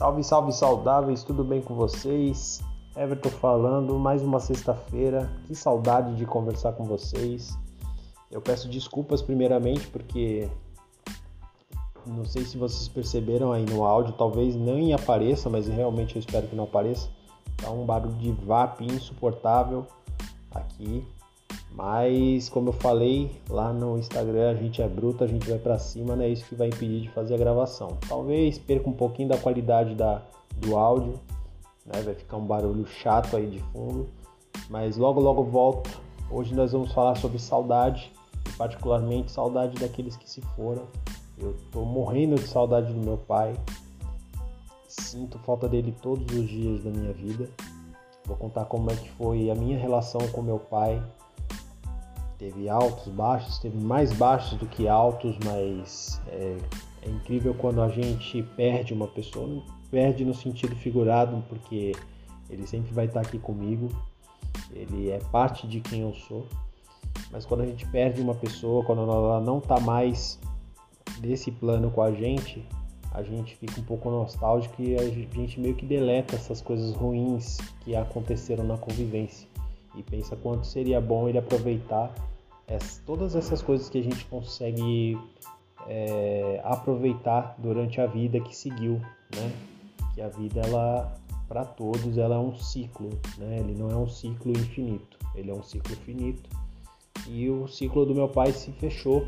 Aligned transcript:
Salve, 0.00 0.24
salve 0.24 0.50
saudáveis, 0.50 1.22
tudo 1.22 1.44
bem 1.44 1.60
com 1.60 1.74
vocês? 1.74 2.62
Everton 2.96 3.28
falando, 3.28 3.98
mais 3.98 4.22
uma 4.22 4.40
sexta-feira. 4.40 5.30
Que 5.44 5.54
saudade 5.54 6.16
de 6.16 6.24
conversar 6.24 6.72
com 6.72 6.84
vocês. 6.86 7.54
Eu 8.30 8.40
peço 8.40 8.66
desculpas 8.66 9.20
primeiramente 9.20 9.86
porque 9.88 10.48
não 12.06 12.24
sei 12.24 12.46
se 12.46 12.56
vocês 12.56 12.88
perceberam 12.88 13.52
aí 13.52 13.66
no 13.66 13.84
áudio, 13.84 14.14
talvez 14.14 14.56
nem 14.56 14.94
apareça, 14.94 15.50
mas 15.50 15.68
realmente 15.68 16.16
eu 16.16 16.20
espero 16.20 16.48
que 16.48 16.56
não 16.56 16.64
apareça. 16.64 17.10
Tá 17.58 17.70
um 17.70 17.84
barulho 17.84 18.14
de 18.14 18.32
VAP 18.32 18.80
insuportável 18.80 19.86
aqui. 20.50 21.06
Mas 21.72 22.48
como 22.48 22.70
eu 22.70 22.72
falei 22.72 23.30
lá 23.48 23.72
no 23.72 23.98
Instagram, 23.98 24.50
a 24.50 24.54
gente 24.54 24.82
é 24.82 24.88
bruto, 24.88 25.22
a 25.22 25.26
gente 25.26 25.48
vai 25.48 25.58
para 25.58 25.78
cima, 25.78 26.16
não 26.16 26.24
é 26.24 26.28
isso 26.28 26.44
que 26.44 26.54
vai 26.54 26.68
impedir 26.68 27.02
de 27.02 27.10
fazer 27.10 27.34
a 27.34 27.38
gravação. 27.38 27.96
Talvez 28.08 28.58
perca 28.58 28.88
um 28.88 28.92
pouquinho 28.92 29.28
da 29.28 29.38
qualidade 29.38 29.94
da, 29.94 30.22
do 30.56 30.76
áudio, 30.76 31.14
né? 31.86 32.02
vai 32.02 32.14
ficar 32.14 32.36
um 32.36 32.44
barulho 32.44 32.86
chato 32.86 33.36
aí 33.36 33.48
de 33.48 33.60
fundo, 33.72 34.08
mas 34.68 34.96
logo 34.96 35.20
logo 35.20 35.44
volto. 35.44 35.90
Hoje 36.30 36.54
nós 36.54 36.72
vamos 36.72 36.92
falar 36.92 37.16
sobre 37.16 37.38
saudade, 37.38 38.12
particularmente 38.56 39.30
saudade 39.30 39.74
daqueles 39.80 40.16
que 40.16 40.28
se 40.28 40.40
foram. 40.56 40.82
Eu 41.38 41.56
tô 41.72 41.84
morrendo 41.84 42.34
de 42.34 42.46
saudade 42.46 42.92
do 42.92 43.00
meu 43.00 43.16
pai. 43.16 43.54
Sinto 44.86 45.38
falta 45.38 45.68
dele 45.68 45.94
todos 46.02 46.26
os 46.36 46.48
dias 46.48 46.84
da 46.84 46.90
minha 46.90 47.12
vida. 47.12 47.48
Vou 48.26 48.36
contar 48.36 48.66
como 48.66 48.90
é 48.90 48.94
que 48.94 49.08
foi 49.10 49.50
a 49.50 49.54
minha 49.54 49.78
relação 49.78 50.20
com 50.28 50.42
meu 50.42 50.58
pai, 50.58 51.02
teve 52.40 52.70
altos, 52.70 53.06
baixos, 53.08 53.58
teve 53.58 53.76
mais 53.76 54.14
baixos 54.14 54.58
do 54.58 54.66
que 54.66 54.88
altos, 54.88 55.36
mas 55.44 56.22
é, 56.28 56.56
é, 57.02 57.10
incrível 57.10 57.52
quando 57.52 57.82
a 57.82 57.88
gente 57.90 58.42
perde 58.56 58.94
uma 58.94 59.06
pessoa, 59.06 59.62
perde 59.90 60.24
no 60.24 60.32
sentido 60.32 60.74
figurado, 60.74 61.44
porque 61.50 61.92
ele 62.48 62.66
sempre 62.66 62.94
vai 62.94 63.04
estar 63.04 63.20
aqui 63.20 63.38
comigo, 63.38 63.90
ele 64.72 65.10
é 65.10 65.18
parte 65.30 65.68
de 65.68 65.82
quem 65.82 66.00
eu 66.00 66.14
sou, 66.14 66.46
mas 67.30 67.44
quando 67.44 67.60
a 67.60 67.66
gente 67.66 67.86
perde 67.88 68.22
uma 68.22 68.34
pessoa, 68.34 68.82
quando 68.84 69.02
ela 69.02 69.40
não 69.40 69.58
está 69.58 69.78
mais 69.78 70.38
nesse 71.20 71.50
plano 71.50 71.90
com 71.90 72.00
a 72.00 72.10
gente, 72.10 72.66
a 73.12 73.22
gente 73.22 73.54
fica 73.56 73.78
um 73.78 73.84
pouco 73.84 74.08
nostálgico 74.08 74.80
e 74.80 74.94
a 74.94 75.06
gente 75.10 75.60
meio 75.60 75.74
que 75.74 75.84
deleta 75.84 76.36
essas 76.36 76.62
coisas 76.62 76.94
ruins 76.94 77.58
que 77.80 77.94
aconteceram 77.94 78.64
na 78.64 78.78
convivência. 78.78 79.46
E 79.96 80.02
pensa 80.02 80.36
quanto 80.36 80.66
seria 80.66 81.00
bom 81.00 81.28
ele 81.28 81.36
aproveitar 81.36 82.14
todas 83.04 83.34
essas 83.34 83.60
coisas 83.60 83.88
que 83.88 83.98
a 83.98 84.02
gente 84.02 84.24
consegue 84.26 85.18
é, 85.88 86.60
aproveitar 86.64 87.56
durante 87.58 88.00
a 88.00 88.06
vida 88.06 88.40
que 88.40 88.54
seguiu, 88.54 89.00
né? 89.34 89.52
Que 90.14 90.22
a 90.22 90.28
vida 90.28 90.60
ela 90.60 91.12
para 91.48 91.64
todos 91.64 92.16
ela 92.16 92.36
é 92.36 92.38
um 92.38 92.54
ciclo, 92.54 93.10
né? 93.38 93.58
Ele 93.58 93.74
não 93.74 93.90
é 93.90 93.96
um 93.96 94.08
ciclo 94.08 94.52
infinito, 94.52 95.18
ele 95.34 95.50
é 95.50 95.54
um 95.54 95.62
ciclo 95.62 95.96
finito. 95.96 96.48
E 97.26 97.50
o 97.50 97.66
ciclo 97.66 98.06
do 98.06 98.14
meu 98.14 98.28
pai 98.28 98.52
se 98.52 98.70
fechou 98.72 99.26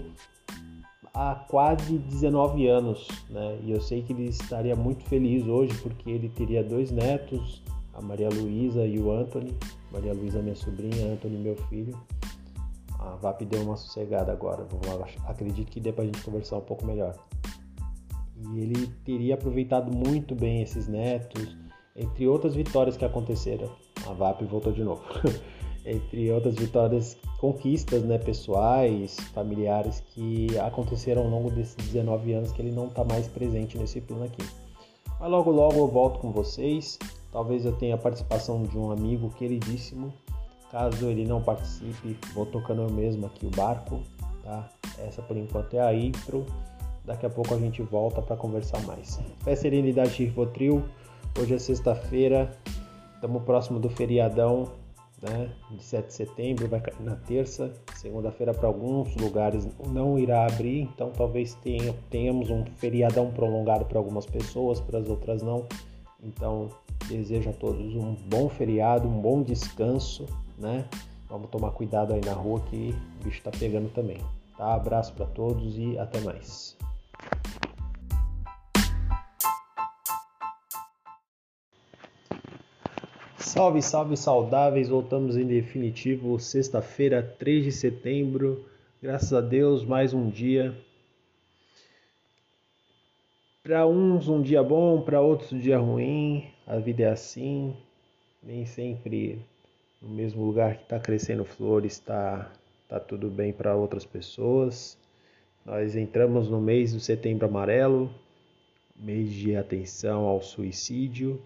há 1.12 1.34
quase 1.34 1.98
19 1.98 2.68
anos, 2.68 3.08
né? 3.28 3.58
E 3.64 3.72
eu 3.72 3.80
sei 3.80 4.02
que 4.02 4.12
ele 4.12 4.28
estaria 4.28 4.76
muito 4.76 5.04
feliz 5.04 5.44
hoje 5.46 5.76
porque 5.82 6.10
ele 6.10 6.28
teria 6.28 6.62
dois 6.62 6.92
netos, 6.92 7.60
a 7.92 8.00
Maria 8.00 8.28
Luísa 8.28 8.86
e 8.86 9.00
o 9.00 9.10
Anthony. 9.10 9.52
Maria 9.90 10.14
Luísa 10.14 10.40
minha 10.40 10.54
sobrinha, 10.54 11.12
Anthony 11.12 11.36
meu 11.36 11.56
filho 11.68 11.98
a 13.02 13.16
VAP 13.16 13.44
deu 13.44 13.62
uma 13.62 13.76
sossegada 13.76 14.32
agora. 14.32 14.66
Acredito 15.26 15.70
que 15.70 15.80
dê 15.80 15.92
pra 15.92 16.04
gente 16.04 16.22
conversar 16.22 16.58
um 16.58 16.62
pouco 16.62 16.86
melhor. 16.86 17.14
E 18.36 18.60
ele 18.60 18.86
teria 19.04 19.34
aproveitado 19.34 19.94
muito 19.94 20.34
bem 20.34 20.62
esses 20.62 20.88
netos, 20.88 21.56
entre 21.96 22.26
outras 22.26 22.54
vitórias 22.54 22.96
que 22.96 23.04
aconteceram. 23.04 23.70
A 24.06 24.12
VAP 24.12 24.42
voltou 24.44 24.72
de 24.72 24.82
novo. 24.82 25.02
entre 25.84 26.30
outras 26.30 26.54
vitórias, 26.54 27.16
conquistas 27.38 28.04
né, 28.04 28.18
pessoais, 28.18 29.16
familiares 29.34 30.00
que 30.14 30.46
aconteceram 30.60 31.22
ao 31.22 31.28
longo 31.28 31.50
desses 31.50 31.74
19 31.76 32.32
anos 32.32 32.52
que 32.52 32.62
ele 32.62 32.72
não 32.72 32.86
está 32.86 33.04
mais 33.04 33.26
presente 33.26 33.76
nesse 33.76 34.00
plano 34.00 34.24
aqui. 34.24 34.42
Mas 35.18 35.30
logo 35.30 35.50
logo 35.50 35.76
eu 35.76 35.88
volto 35.88 36.20
com 36.20 36.30
vocês. 36.32 36.98
Talvez 37.32 37.64
eu 37.64 37.72
tenha 37.72 37.94
a 37.94 37.98
participação 37.98 38.62
de 38.62 38.76
um 38.78 38.90
amigo 38.90 39.30
queridíssimo 39.30 40.12
Caso 40.72 41.04
ele 41.04 41.26
não 41.26 41.42
participe, 41.42 42.16
vou 42.32 42.46
tocando 42.46 42.80
eu 42.80 42.90
mesmo 42.90 43.26
aqui 43.26 43.44
o 43.44 43.50
barco, 43.50 44.00
tá? 44.42 44.70
Essa 45.00 45.20
por 45.20 45.36
enquanto 45.36 45.74
é 45.74 45.80
a 45.82 45.94
intro. 45.94 46.46
Daqui 47.04 47.26
a 47.26 47.30
pouco 47.30 47.54
a 47.54 47.58
gente 47.58 47.82
volta 47.82 48.22
para 48.22 48.36
conversar 48.36 48.80
mais. 48.86 49.20
Fé 49.44 49.54
Serenidade 49.54 50.24
Rivotril. 50.24 50.82
Hoje 51.38 51.54
é 51.54 51.58
sexta-feira, 51.58 52.50
estamos 53.14 53.42
próximo 53.42 53.78
do 53.78 53.90
feriadão, 53.90 54.72
né? 55.20 55.52
De 55.70 55.82
7 55.82 56.06
de 56.06 56.14
setembro, 56.14 56.66
vai 56.66 56.80
cair 56.80 57.02
na 57.02 57.16
terça. 57.16 57.70
Segunda-feira 57.96 58.54
para 58.54 58.66
alguns 58.66 59.14
lugares 59.16 59.68
não 59.88 60.18
irá 60.18 60.46
abrir, 60.46 60.80
então 60.80 61.10
talvez 61.10 61.54
tenha, 61.56 61.94
tenhamos 62.08 62.48
um 62.48 62.64
feriadão 62.76 63.30
prolongado 63.30 63.84
para 63.84 63.98
algumas 63.98 64.24
pessoas, 64.24 64.80
para 64.80 65.00
as 65.00 65.06
outras 65.06 65.42
não. 65.42 65.66
Então 66.22 66.70
desejo 67.08 67.50
a 67.50 67.52
todos 67.52 67.94
um 67.94 68.14
bom 68.14 68.48
feriado, 68.48 69.06
um 69.06 69.20
bom 69.20 69.42
descanso 69.42 70.24
né? 70.58 70.88
Vamos 71.28 71.50
tomar 71.50 71.70
cuidado 71.70 72.12
aí 72.12 72.20
na 72.24 72.32
rua 72.32 72.60
que 72.68 72.94
o 73.20 73.24
bicho 73.24 73.42
tá 73.42 73.50
pegando 73.50 73.88
também. 73.90 74.18
Tá? 74.56 74.74
Abraço 74.74 75.14
para 75.14 75.26
todos 75.26 75.78
e 75.78 75.98
até 75.98 76.20
mais. 76.20 76.76
Salve, 83.38 83.82
salve 83.82 84.16
saudáveis! 84.16 84.88
Voltamos 84.88 85.36
em 85.36 85.46
definitivo, 85.46 86.38
sexta-feira, 86.38 87.22
3 87.22 87.64
de 87.64 87.72
setembro. 87.72 88.64
Graças 89.02 89.32
a 89.32 89.40
Deus, 89.40 89.84
mais 89.84 90.14
um 90.14 90.30
dia. 90.30 90.74
Para 93.62 93.86
uns 93.86 94.28
um 94.28 94.40
dia 94.40 94.62
bom, 94.62 95.02
para 95.02 95.20
outros 95.20 95.52
um 95.52 95.58
dia 95.58 95.78
ruim. 95.78 96.50
A 96.66 96.78
vida 96.78 97.02
é 97.02 97.10
assim. 97.10 97.76
Nem 98.42 98.64
sempre 98.64 99.44
no 100.02 100.08
mesmo 100.08 100.44
lugar 100.44 100.76
que 100.76 100.82
está 100.82 100.98
crescendo 100.98 101.44
flores, 101.44 101.92
está 101.92 102.50
tá 102.88 102.98
tudo 102.98 103.30
bem 103.30 103.52
para 103.52 103.76
outras 103.76 104.04
pessoas. 104.04 104.98
Nós 105.64 105.94
entramos 105.94 106.48
no 106.48 106.60
mês 106.60 106.92
do 106.92 106.98
Setembro 106.98 107.46
Amarelo, 107.46 108.12
mês 108.96 109.30
de 109.30 109.54
atenção 109.56 110.24
ao 110.24 110.42
suicídio. 110.42 111.40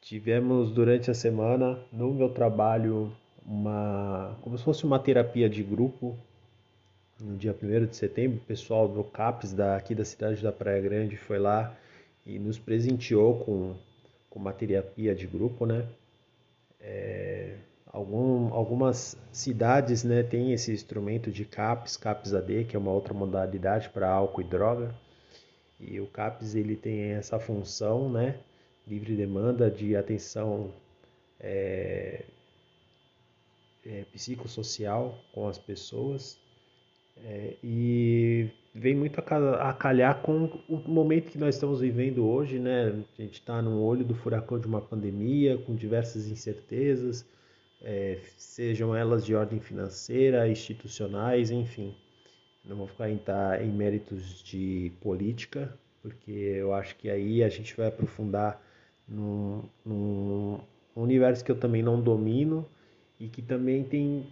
Tivemos 0.00 0.70
durante 0.70 1.10
a 1.10 1.14
semana 1.14 1.78
no 1.92 2.14
meu 2.14 2.30
trabalho 2.30 3.12
uma 3.44 4.38
como 4.42 4.56
se 4.56 4.64
fosse 4.64 4.84
uma 4.84 4.98
terapia 4.98 5.48
de 5.50 5.62
grupo 5.62 6.16
no 7.20 7.36
dia 7.36 7.54
1 7.54 7.86
de 7.86 7.96
setembro, 7.96 8.38
o 8.38 8.46
pessoal 8.46 8.88
do 8.88 9.04
CAPES 9.04 9.52
daqui 9.52 9.94
da 9.94 10.04
cidade 10.04 10.42
da 10.42 10.50
Praia 10.50 10.80
Grande 10.80 11.16
foi 11.16 11.38
lá 11.38 11.76
e 12.24 12.38
nos 12.38 12.58
presenteou 12.58 13.40
com, 13.40 13.74
com 14.30 14.38
uma 14.38 14.52
terapia 14.52 15.14
de 15.14 15.26
grupo, 15.26 15.66
né? 15.66 15.86
É, 16.80 17.56
algum, 17.86 18.52
algumas 18.54 19.16
cidades 19.32 20.04
né, 20.04 20.22
têm 20.22 20.52
esse 20.52 20.72
instrumento 20.72 21.30
de 21.30 21.44
CAPS, 21.44 21.96
CAPS 21.96 22.34
AD, 22.34 22.64
que 22.64 22.76
é 22.76 22.78
uma 22.78 22.92
outra 22.92 23.12
modalidade 23.12 23.90
para 23.90 24.10
álcool 24.10 24.40
e 24.40 24.44
droga. 24.44 24.94
E 25.78 26.00
o 26.00 26.06
CAPS 26.06 26.54
ele 26.54 26.76
tem 26.76 27.12
essa 27.12 27.38
função, 27.38 28.10
né, 28.10 28.38
livre 28.86 29.16
demanda 29.16 29.70
de 29.70 29.96
atenção 29.96 30.72
é, 31.38 32.24
é, 33.84 34.04
psicossocial 34.12 35.18
com 35.32 35.48
as 35.48 35.58
pessoas. 35.58 36.38
É, 37.16 37.56
e 37.62 38.50
vem 38.74 38.94
muito 38.94 39.18
a 39.18 39.72
calhar 39.72 40.22
com 40.22 40.44
o 40.68 40.76
momento 40.76 41.30
que 41.30 41.38
nós 41.38 41.56
estamos 41.56 41.80
vivendo 41.80 42.26
hoje, 42.26 42.58
né? 42.58 43.04
A 43.18 43.22
gente 43.22 43.34
está 43.34 43.60
no 43.60 43.82
olho 43.82 44.04
do 44.04 44.14
furacão 44.14 44.58
de 44.58 44.66
uma 44.66 44.80
pandemia, 44.80 45.58
com 45.58 45.74
diversas 45.74 46.28
incertezas, 46.28 47.26
é, 47.82 48.18
sejam 48.36 48.94
elas 48.94 49.24
de 49.24 49.34
ordem 49.34 49.60
financeira, 49.60 50.48
institucionais, 50.48 51.50
enfim. 51.50 51.94
Não 52.64 52.76
vou 52.76 52.86
ficar 52.86 53.10
em, 53.10 53.18
tá, 53.18 53.62
em 53.62 53.70
méritos 53.70 54.42
de 54.42 54.92
política, 55.00 55.76
porque 56.02 56.30
eu 56.30 56.72
acho 56.74 56.96
que 56.96 57.10
aí 57.10 57.42
a 57.42 57.48
gente 57.48 57.76
vai 57.76 57.88
aprofundar 57.88 58.62
num, 59.08 59.64
num 59.84 60.60
universo 60.94 61.44
que 61.44 61.50
eu 61.50 61.58
também 61.58 61.82
não 61.82 62.00
domino 62.00 62.68
e 63.18 63.28
que 63.28 63.42
também 63.42 63.82
tem, 63.82 64.26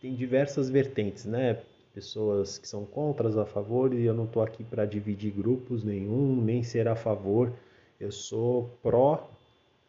tem 0.00 0.14
diversas 0.14 0.68
vertentes, 0.68 1.24
né? 1.24 1.62
Pessoas 1.98 2.58
que 2.58 2.68
são 2.68 2.84
contras 2.84 3.36
a 3.36 3.44
favor 3.44 3.92
e 3.92 4.04
eu 4.04 4.14
não 4.14 4.24
estou 4.24 4.40
aqui 4.40 4.62
para 4.62 4.86
dividir 4.86 5.32
grupos 5.32 5.82
nenhum, 5.82 6.40
nem 6.40 6.62
ser 6.62 6.86
a 6.86 6.94
favor. 6.94 7.52
Eu 7.98 8.12
sou 8.12 8.70
pró 8.80 9.28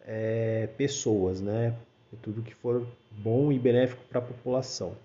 é, 0.02 0.68
pessoas, 0.76 1.40
né? 1.40 1.76
Tudo 2.24 2.42
que 2.42 2.56
for 2.56 2.84
bom 3.12 3.52
e 3.52 3.60
benéfico 3.60 4.02
para 4.10 4.18
a 4.18 4.24
população. 4.24 4.96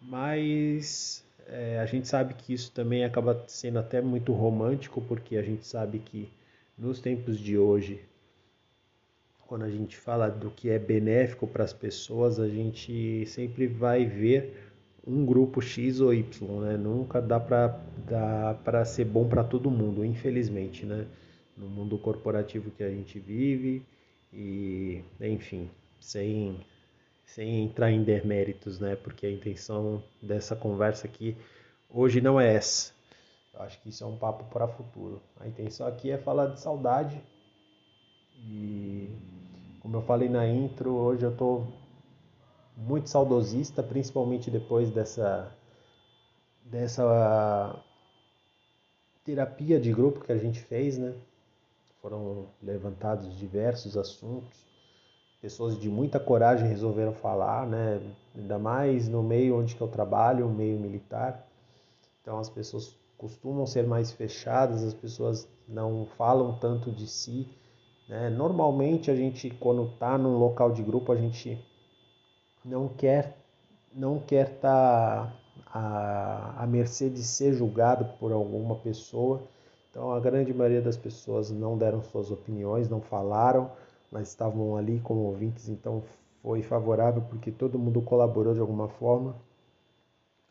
Mas 0.00 1.24
é, 1.46 1.78
a 1.78 1.86
gente 1.86 2.08
sabe 2.08 2.34
que 2.34 2.52
isso 2.52 2.72
também 2.72 3.04
acaba 3.04 3.44
sendo 3.46 3.78
até 3.78 4.00
muito 4.00 4.32
romântico, 4.32 5.00
porque 5.00 5.36
a 5.36 5.42
gente 5.42 5.64
sabe 5.64 6.00
que 6.00 6.28
nos 6.76 6.98
tempos 6.98 7.38
de 7.38 7.56
hoje, 7.56 8.00
quando 9.46 9.64
a 9.64 9.70
gente 9.70 9.96
fala 9.96 10.28
do 10.28 10.50
que 10.50 10.70
é 10.70 10.78
benéfico 10.80 11.46
para 11.46 11.62
as 11.62 11.72
pessoas, 11.72 12.40
a 12.40 12.48
gente 12.48 13.24
sempre 13.26 13.68
vai 13.68 14.04
ver 14.04 14.71
um 15.06 15.26
grupo 15.26 15.60
X 15.60 16.00
ou 16.00 16.14
Y, 16.14 16.60
né? 16.60 16.76
Nunca 16.76 17.20
dá 17.20 17.40
para 17.40 17.80
para 18.64 18.84
ser 18.84 19.04
bom 19.04 19.28
para 19.28 19.42
todo 19.44 19.70
mundo, 19.70 20.04
infelizmente, 20.04 20.86
né? 20.86 21.06
No 21.56 21.68
mundo 21.68 21.98
corporativo 21.98 22.70
que 22.70 22.82
a 22.82 22.90
gente 22.90 23.18
vive 23.18 23.84
e, 24.32 25.02
enfim, 25.20 25.70
sem 26.00 26.58
sem 27.26 27.64
entrar 27.64 27.90
em 27.90 28.02
deméritos, 28.02 28.78
né? 28.78 28.96
Porque 28.96 29.26
a 29.26 29.30
intenção 29.30 30.02
dessa 30.20 30.54
conversa 30.54 31.06
aqui 31.06 31.36
hoje 31.88 32.20
não 32.20 32.40
é 32.40 32.54
essa. 32.54 32.92
Eu 33.54 33.62
acho 33.62 33.80
que 33.82 33.88
isso 33.88 34.04
é 34.04 34.06
um 34.06 34.16
papo 34.16 34.44
para 34.52 34.68
futuro. 34.68 35.20
A 35.40 35.48
intenção 35.48 35.86
aqui 35.86 36.10
é 36.10 36.18
falar 36.18 36.48
de 36.48 36.60
saudade 36.60 37.20
e 38.38 39.08
como 39.80 39.96
eu 39.96 40.02
falei 40.02 40.28
na 40.28 40.46
intro, 40.46 40.90
hoje 40.92 41.24
eu 41.24 41.36
tô 41.36 41.64
muito 42.76 43.08
saudosista, 43.08 43.82
principalmente 43.82 44.50
depois 44.50 44.90
dessa 44.90 45.52
dessa 46.64 47.76
terapia 49.24 49.78
de 49.78 49.92
grupo 49.92 50.20
que 50.20 50.32
a 50.32 50.38
gente 50.38 50.60
fez, 50.60 50.96
né? 50.96 51.14
Foram 52.00 52.46
levantados 52.62 53.36
diversos 53.36 53.96
assuntos. 53.96 54.66
Pessoas 55.40 55.78
de 55.78 55.88
muita 55.88 56.18
coragem 56.18 56.68
resolveram 56.68 57.12
falar, 57.12 57.66
né? 57.66 58.00
Ainda 58.34 58.58
mais 58.58 59.08
no 59.08 59.22
meio 59.22 59.58
onde 59.58 59.74
que 59.74 59.80
eu 59.80 59.88
trabalho, 59.88 60.46
o 60.46 60.52
meio 60.52 60.78
militar. 60.78 61.46
Então 62.20 62.38
as 62.38 62.48
pessoas 62.48 62.96
costumam 63.18 63.66
ser 63.66 63.86
mais 63.86 64.10
fechadas, 64.10 64.82
as 64.82 64.94
pessoas 64.94 65.48
não 65.68 66.06
falam 66.16 66.58
tanto 66.58 66.90
de 66.90 67.06
si. 67.06 67.48
Né? 68.08 68.28
Normalmente 68.30 69.10
a 69.10 69.16
gente, 69.16 69.50
quando 69.50 69.84
está 69.84 70.18
num 70.18 70.38
local 70.38 70.72
de 70.72 70.82
grupo, 70.82 71.12
a 71.12 71.16
gente 71.16 71.64
não 72.64 72.88
quer 72.88 73.36
não 73.94 74.18
quer 74.18 74.48
estar 74.48 75.26
tá 75.26 75.36
à, 75.66 76.62
à 76.62 76.66
mercê 76.66 77.10
de 77.10 77.22
ser 77.22 77.52
julgado 77.52 78.06
por 78.18 78.32
alguma 78.32 78.76
pessoa. 78.76 79.42
Então 79.90 80.12
a 80.12 80.20
grande 80.20 80.52
maioria 80.54 80.80
das 80.80 80.96
pessoas 80.96 81.50
não 81.50 81.76
deram 81.76 82.02
suas 82.02 82.30
opiniões, 82.30 82.88
não 82.88 83.00
falaram, 83.00 83.70
mas 84.10 84.28
estavam 84.28 84.76
ali 84.76 85.00
como 85.00 85.20
ouvintes, 85.20 85.68
então 85.68 86.02
foi 86.42 86.62
favorável 86.62 87.22
porque 87.28 87.50
todo 87.50 87.78
mundo 87.78 88.00
colaborou 88.00 88.54
de 88.54 88.60
alguma 88.60 88.88
forma. 88.88 89.36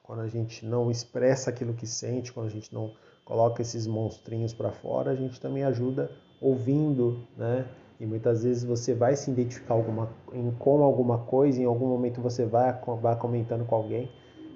Quando 0.04 0.22
a 0.22 0.28
gente 0.28 0.66
não 0.66 0.92
expressa 0.92 1.50
aquilo 1.50 1.74
que 1.74 1.88
sente, 1.88 2.32
quando 2.32 2.48
a 2.48 2.52
gente 2.52 2.74
não 2.74 2.94
coloca 3.26 3.62
esses 3.62 3.88
monstrinhos 3.88 4.54
para 4.54 4.72
fora, 4.72 5.12
a 5.12 5.16
gente 5.16 5.40
também 5.40 5.64
ajuda 5.64 6.12
ouvindo, 6.40 7.26
né? 7.38 7.68
E 8.02 8.06
muitas 8.08 8.44
vezes 8.44 8.64
você 8.64 8.96
vai 8.96 9.16
se 9.16 9.30
identificar 9.30 9.76
alguma, 9.76 10.10
em, 10.34 10.50
com 10.58 10.82
alguma 10.82 11.20
coisa, 11.20 11.62
em 11.62 11.66
algum 11.66 11.86
momento 11.86 12.20
você 12.20 12.44
vai 12.44 12.68
acabar 12.68 13.16
comentando 13.16 13.64
com 13.64 13.76
alguém. 13.76 14.10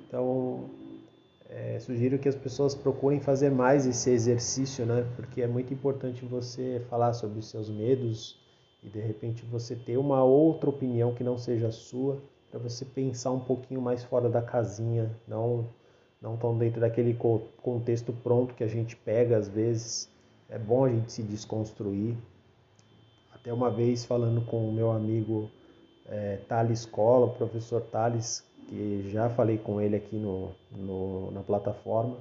Então, 0.07 0.61
é, 1.47 1.77
sugiro 1.77 2.17
que 2.17 2.27
as 2.27 2.35
pessoas 2.35 2.73
procurem 2.73 3.19
fazer 3.19 3.51
mais 3.51 3.85
esse 3.85 4.09
exercício, 4.09 4.83
né? 4.83 5.05
Porque 5.15 5.43
é 5.43 5.47
muito 5.47 5.71
importante 5.71 6.25
você 6.25 6.81
falar 6.89 7.13
sobre 7.13 7.37
os 7.37 7.47
seus 7.47 7.69
medos 7.69 8.43
e 8.83 8.89
de 8.89 8.99
repente 8.99 9.45
você 9.45 9.75
ter 9.75 9.97
uma 9.97 10.23
outra 10.23 10.67
opinião 10.67 11.13
que 11.13 11.23
não 11.23 11.37
seja 11.37 11.67
a 11.67 11.71
sua, 11.71 12.23
para 12.49 12.59
você 12.59 12.83
pensar 12.83 13.29
um 13.29 13.41
pouquinho 13.41 13.79
mais 13.79 14.03
fora 14.03 14.27
da 14.27 14.41
casinha, 14.41 15.15
não 15.27 15.69
não 16.19 16.35
tão 16.35 16.57
dentro 16.57 16.81
daquele 16.81 17.15
contexto 17.61 18.11
pronto 18.11 18.55
que 18.55 18.63
a 18.63 18.67
gente 18.67 18.95
pega 18.95 19.37
às 19.37 19.47
vezes. 19.47 20.11
É 20.49 20.57
bom 20.57 20.85
a 20.85 20.89
gente 20.89 21.11
se 21.11 21.21
desconstruir, 21.21 22.17
até 23.45 23.53
uma 23.53 23.69
vez 23.69 24.03
falando 24.03 24.43
com 24.47 24.67
o 24.67 24.73
meu 24.73 24.91
amigo 24.91 25.51
é, 26.07 26.37
Thales 26.47 26.83
Cola, 26.83 27.27
o 27.27 27.35
professor 27.35 27.79
Thales, 27.79 28.43
que 28.67 29.07
já 29.11 29.29
falei 29.29 29.59
com 29.59 29.79
ele 29.79 29.95
aqui 29.95 30.15
no, 30.15 30.49
no 30.71 31.29
na 31.29 31.43
plataforma. 31.43 32.17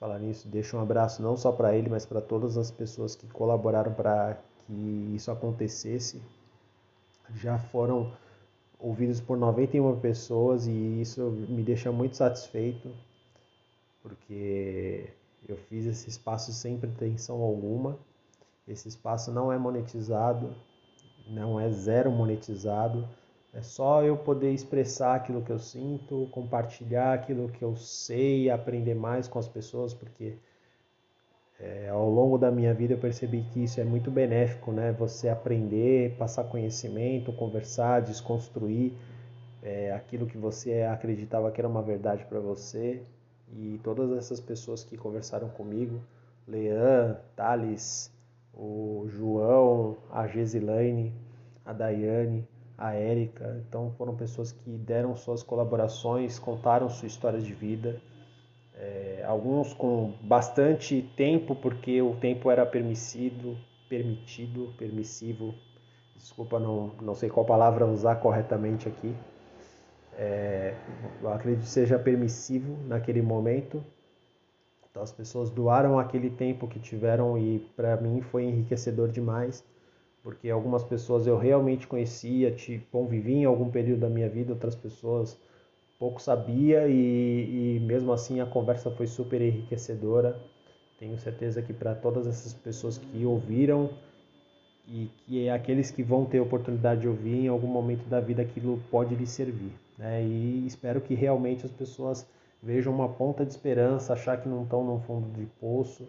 Falar 0.00 0.18
nisso, 0.18 0.48
deixo 0.48 0.78
um 0.78 0.80
abraço 0.80 1.22
não 1.22 1.36
só 1.36 1.52
para 1.52 1.76
ele, 1.76 1.90
mas 1.90 2.06
para 2.06 2.22
todas 2.22 2.56
as 2.56 2.70
pessoas 2.70 3.14
que 3.14 3.26
colaboraram 3.26 3.92
para 3.92 4.38
que 4.66 5.12
isso 5.14 5.30
acontecesse. 5.30 6.22
Já 7.34 7.58
foram 7.58 8.10
ouvidos 8.78 9.20
por 9.20 9.36
91 9.36 10.00
pessoas 10.00 10.66
e 10.66 11.02
isso 11.02 11.20
me 11.50 11.62
deixa 11.62 11.92
muito 11.92 12.16
satisfeito, 12.16 12.90
porque 14.02 15.10
eu 15.46 15.58
fiz 15.68 15.84
esse 15.84 16.08
espaço 16.08 16.50
sem 16.50 16.78
pretensão 16.78 17.42
alguma 17.42 17.98
esse 18.66 18.88
espaço 18.88 19.32
não 19.32 19.52
é 19.52 19.58
monetizado, 19.58 20.54
não 21.28 21.58
é 21.58 21.70
zero 21.70 22.10
monetizado. 22.10 23.08
É 23.52 23.62
só 23.62 24.02
eu 24.02 24.16
poder 24.16 24.52
expressar 24.52 25.14
aquilo 25.14 25.42
que 25.42 25.50
eu 25.50 25.58
sinto, 25.58 26.28
compartilhar 26.30 27.14
aquilo 27.14 27.48
que 27.48 27.62
eu 27.62 27.74
sei, 27.76 28.50
aprender 28.50 28.94
mais 28.94 29.26
com 29.28 29.38
as 29.38 29.48
pessoas, 29.48 29.94
porque 29.94 30.36
é, 31.58 31.88
ao 31.88 32.10
longo 32.10 32.36
da 32.36 32.50
minha 32.50 32.74
vida 32.74 32.94
eu 32.94 32.98
percebi 32.98 33.42
que 33.44 33.64
isso 33.64 33.80
é 33.80 33.84
muito 33.84 34.10
benéfico, 34.10 34.72
né? 34.72 34.92
Você 34.92 35.28
aprender, 35.28 36.16
passar 36.18 36.44
conhecimento, 36.44 37.32
conversar, 37.32 38.02
desconstruir 38.02 38.92
é, 39.62 39.92
aquilo 39.92 40.26
que 40.26 40.36
você 40.36 40.82
acreditava 40.82 41.50
que 41.50 41.60
era 41.60 41.68
uma 41.68 41.82
verdade 41.82 42.24
para 42.26 42.40
você. 42.40 43.02
E 43.52 43.80
todas 43.82 44.10
essas 44.18 44.40
pessoas 44.40 44.84
que 44.84 44.96
conversaram 44.98 45.48
comigo, 45.48 46.00
Lean, 46.46 47.16
Thales, 47.34 48.12
o 48.56 49.06
João, 49.08 49.98
a 50.10 50.26
Gesilane, 50.26 51.12
a 51.64 51.72
Daiane, 51.72 52.48
a 52.76 52.94
Érica. 52.94 53.62
Então 53.68 53.92
foram 53.98 54.16
pessoas 54.16 54.52
que 54.52 54.70
deram 54.70 55.14
suas 55.14 55.42
colaborações, 55.42 56.38
contaram 56.38 56.88
sua 56.88 57.06
história 57.06 57.40
de 57.40 57.52
vida. 57.52 58.00
É, 58.74 59.24
alguns 59.26 59.72
com 59.72 60.14
bastante 60.22 61.02
tempo, 61.16 61.54
porque 61.54 62.00
o 62.02 62.16
tempo 62.16 62.50
era 62.50 62.64
permitido, 62.66 63.56
permitido, 63.88 64.74
permissivo. 64.76 65.54
Desculpa, 66.14 66.58
não, 66.58 66.92
não 67.00 67.14
sei 67.14 67.28
qual 67.28 67.44
palavra 67.44 67.86
usar 67.86 68.16
corretamente 68.16 68.88
aqui. 68.88 69.14
É, 70.18 70.74
eu 71.22 71.30
acredito 71.30 71.64
que 71.64 71.68
seja 71.68 71.98
permissivo 71.98 72.76
naquele 72.86 73.20
momento, 73.20 73.84
as 75.00 75.12
pessoas 75.12 75.50
doaram 75.50 75.98
aquele 75.98 76.30
tempo 76.30 76.66
que 76.66 76.78
tiveram 76.78 77.36
e 77.38 77.58
para 77.76 77.96
mim 77.96 78.20
foi 78.20 78.44
enriquecedor 78.44 79.08
demais, 79.08 79.64
porque 80.22 80.50
algumas 80.50 80.82
pessoas 80.82 81.26
eu 81.26 81.36
realmente 81.38 81.86
conhecia, 81.86 82.50
tipo, 82.50 82.86
convivi 82.90 83.34
em 83.34 83.44
algum 83.44 83.70
período 83.70 84.00
da 84.00 84.08
minha 84.08 84.28
vida, 84.28 84.52
outras 84.52 84.74
pessoas 84.74 85.38
pouco 85.98 86.20
sabia 86.20 86.86
e, 86.88 87.76
e 87.76 87.80
mesmo 87.80 88.12
assim 88.12 88.40
a 88.40 88.46
conversa 88.46 88.90
foi 88.90 89.06
super 89.06 89.40
enriquecedora. 89.40 90.38
Tenho 90.98 91.18
certeza 91.18 91.62
que 91.62 91.72
para 91.72 91.94
todas 91.94 92.26
essas 92.26 92.54
pessoas 92.54 92.98
que 92.98 93.24
ouviram 93.24 93.90
e 94.88 95.10
que 95.18 95.46
é 95.46 95.52
aqueles 95.52 95.90
que 95.90 96.02
vão 96.02 96.24
ter 96.24 96.40
oportunidade 96.40 97.02
de 97.02 97.08
ouvir 97.08 97.44
em 97.44 97.48
algum 97.48 97.66
momento 97.66 98.06
da 98.08 98.20
vida 98.20 98.42
aquilo 98.42 98.80
pode 98.90 99.14
lhes 99.14 99.30
servir. 99.30 99.72
Né? 99.98 100.22
E 100.24 100.66
espero 100.66 101.00
que 101.00 101.14
realmente 101.14 101.64
as 101.64 101.72
pessoas 101.72 102.26
vejam 102.62 102.92
uma 102.92 103.08
ponta 103.08 103.44
de 103.44 103.52
esperança, 103.52 104.12
achar 104.12 104.40
que 104.40 104.48
não 104.48 104.64
estão 104.64 104.84
no 104.84 105.00
fundo 105.00 105.28
de 105.38 105.46
poço. 105.60 106.06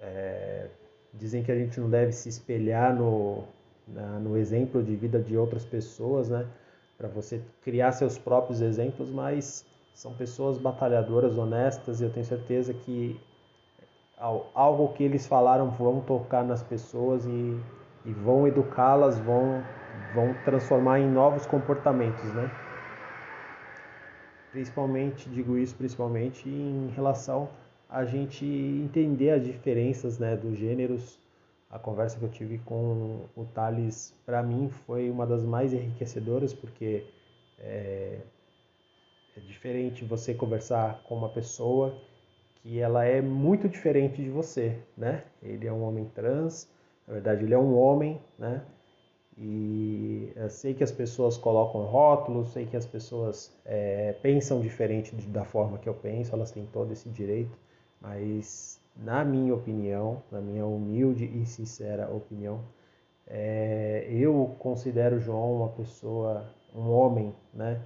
É, 0.00 0.68
dizem 1.14 1.42
que 1.42 1.52
a 1.52 1.56
gente 1.56 1.78
não 1.80 1.90
deve 1.90 2.12
se 2.12 2.28
espelhar 2.28 2.94
no, 2.94 3.44
na, 3.86 4.18
no 4.18 4.36
exemplo 4.36 4.82
de 4.82 4.94
vida 4.96 5.18
de 5.18 5.36
outras 5.36 5.64
pessoas, 5.64 6.28
né? 6.28 6.46
Para 6.96 7.08
você 7.08 7.40
criar 7.62 7.92
seus 7.92 8.18
próprios 8.18 8.60
exemplos, 8.60 9.10
mas 9.10 9.64
são 9.94 10.14
pessoas 10.14 10.58
batalhadoras, 10.58 11.36
honestas, 11.36 12.00
e 12.00 12.04
eu 12.04 12.12
tenho 12.12 12.26
certeza 12.26 12.72
que 12.72 13.20
algo 14.54 14.92
que 14.92 15.02
eles 15.02 15.26
falaram 15.26 15.70
vão 15.70 16.00
tocar 16.00 16.44
nas 16.44 16.62
pessoas 16.62 17.24
e, 17.24 17.64
e 18.04 18.12
vão 18.12 18.46
educá-las, 18.46 19.18
vão, 19.18 19.64
vão 20.14 20.34
transformar 20.44 21.00
em 21.00 21.10
novos 21.10 21.46
comportamentos, 21.46 22.32
né? 22.34 22.50
Principalmente, 24.50 25.28
digo 25.28 25.56
isso 25.56 25.74
principalmente 25.74 26.48
em 26.48 26.90
relação 26.94 27.48
a 27.88 28.04
gente 28.04 28.44
entender 28.44 29.30
as 29.30 29.44
diferenças 29.44 30.18
né, 30.18 30.36
dos 30.36 30.56
gêneros. 30.56 31.18
A 31.68 31.78
conversa 31.78 32.18
que 32.18 32.24
eu 32.24 32.28
tive 32.28 32.58
com 32.58 33.26
o 33.36 33.44
Thales, 33.44 34.14
para 34.24 34.42
mim, 34.42 34.68
foi 34.86 35.10
uma 35.10 35.26
das 35.26 35.44
mais 35.44 35.72
enriquecedoras, 35.72 36.52
porque 36.52 37.04
é, 37.58 38.20
é 39.36 39.40
diferente 39.40 40.04
você 40.04 40.34
conversar 40.34 41.02
com 41.04 41.16
uma 41.16 41.28
pessoa 41.28 41.96
que 42.56 42.78
ela 42.78 43.04
é 43.04 43.20
muito 43.20 43.68
diferente 43.68 44.22
de 44.22 44.28
você, 44.28 44.78
né? 44.96 45.24
Ele 45.42 45.66
é 45.66 45.72
um 45.72 45.82
homem 45.82 46.04
trans, 46.14 46.68
na 47.06 47.14
verdade 47.14 47.44
ele 47.44 47.54
é 47.54 47.58
um 47.58 47.76
homem, 47.76 48.20
né? 48.38 48.62
E 49.38 50.32
eu 50.36 50.50
sei 50.50 50.74
que 50.74 50.84
as 50.84 50.92
pessoas 50.92 51.36
colocam 51.36 51.82
rótulos, 51.84 52.48
sei 52.52 52.66
que 52.66 52.76
as 52.76 52.86
pessoas 52.86 53.56
é, 53.64 54.12
pensam 54.22 54.60
diferente 54.60 55.14
da 55.28 55.44
forma 55.44 55.78
que 55.78 55.88
eu 55.88 55.94
penso, 55.94 56.34
elas 56.34 56.50
têm 56.50 56.66
todo 56.66 56.92
esse 56.92 57.08
direito, 57.08 57.56
mas 58.00 58.80
na 58.96 59.24
minha 59.24 59.54
opinião, 59.54 60.22
na 60.30 60.40
minha 60.40 60.66
humilde 60.66 61.24
e 61.24 61.46
sincera 61.46 62.10
opinião, 62.10 62.60
é, 63.26 64.06
eu 64.10 64.54
considero 64.58 65.16
o 65.16 65.20
João 65.20 65.56
uma 65.56 65.68
pessoa, 65.68 66.44
um 66.74 66.90
homem, 66.90 67.34
né, 67.54 67.80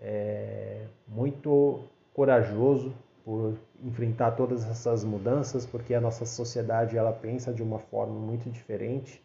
é, 0.00 0.86
muito 1.06 1.80
corajoso 2.14 2.94
por 3.24 3.58
enfrentar 3.84 4.32
todas 4.32 4.64
essas 4.64 5.04
mudanças, 5.04 5.66
porque 5.66 5.94
a 5.94 6.00
nossa 6.00 6.24
sociedade 6.24 6.96
ela 6.96 7.12
pensa 7.12 7.52
de 7.52 7.62
uma 7.62 7.78
forma 7.78 8.18
muito 8.18 8.50
diferente, 8.50 9.22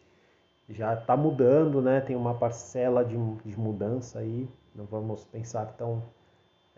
já 0.68 0.94
está 0.94 1.16
mudando, 1.16 1.82
né? 1.82 2.00
Tem 2.00 2.16
uma 2.16 2.34
parcela 2.34 3.04
de, 3.04 3.16
de 3.44 3.58
mudança 3.58 4.20
aí, 4.20 4.48
não 4.74 4.84
vamos 4.84 5.24
pensar 5.24 5.66
tão 5.76 6.02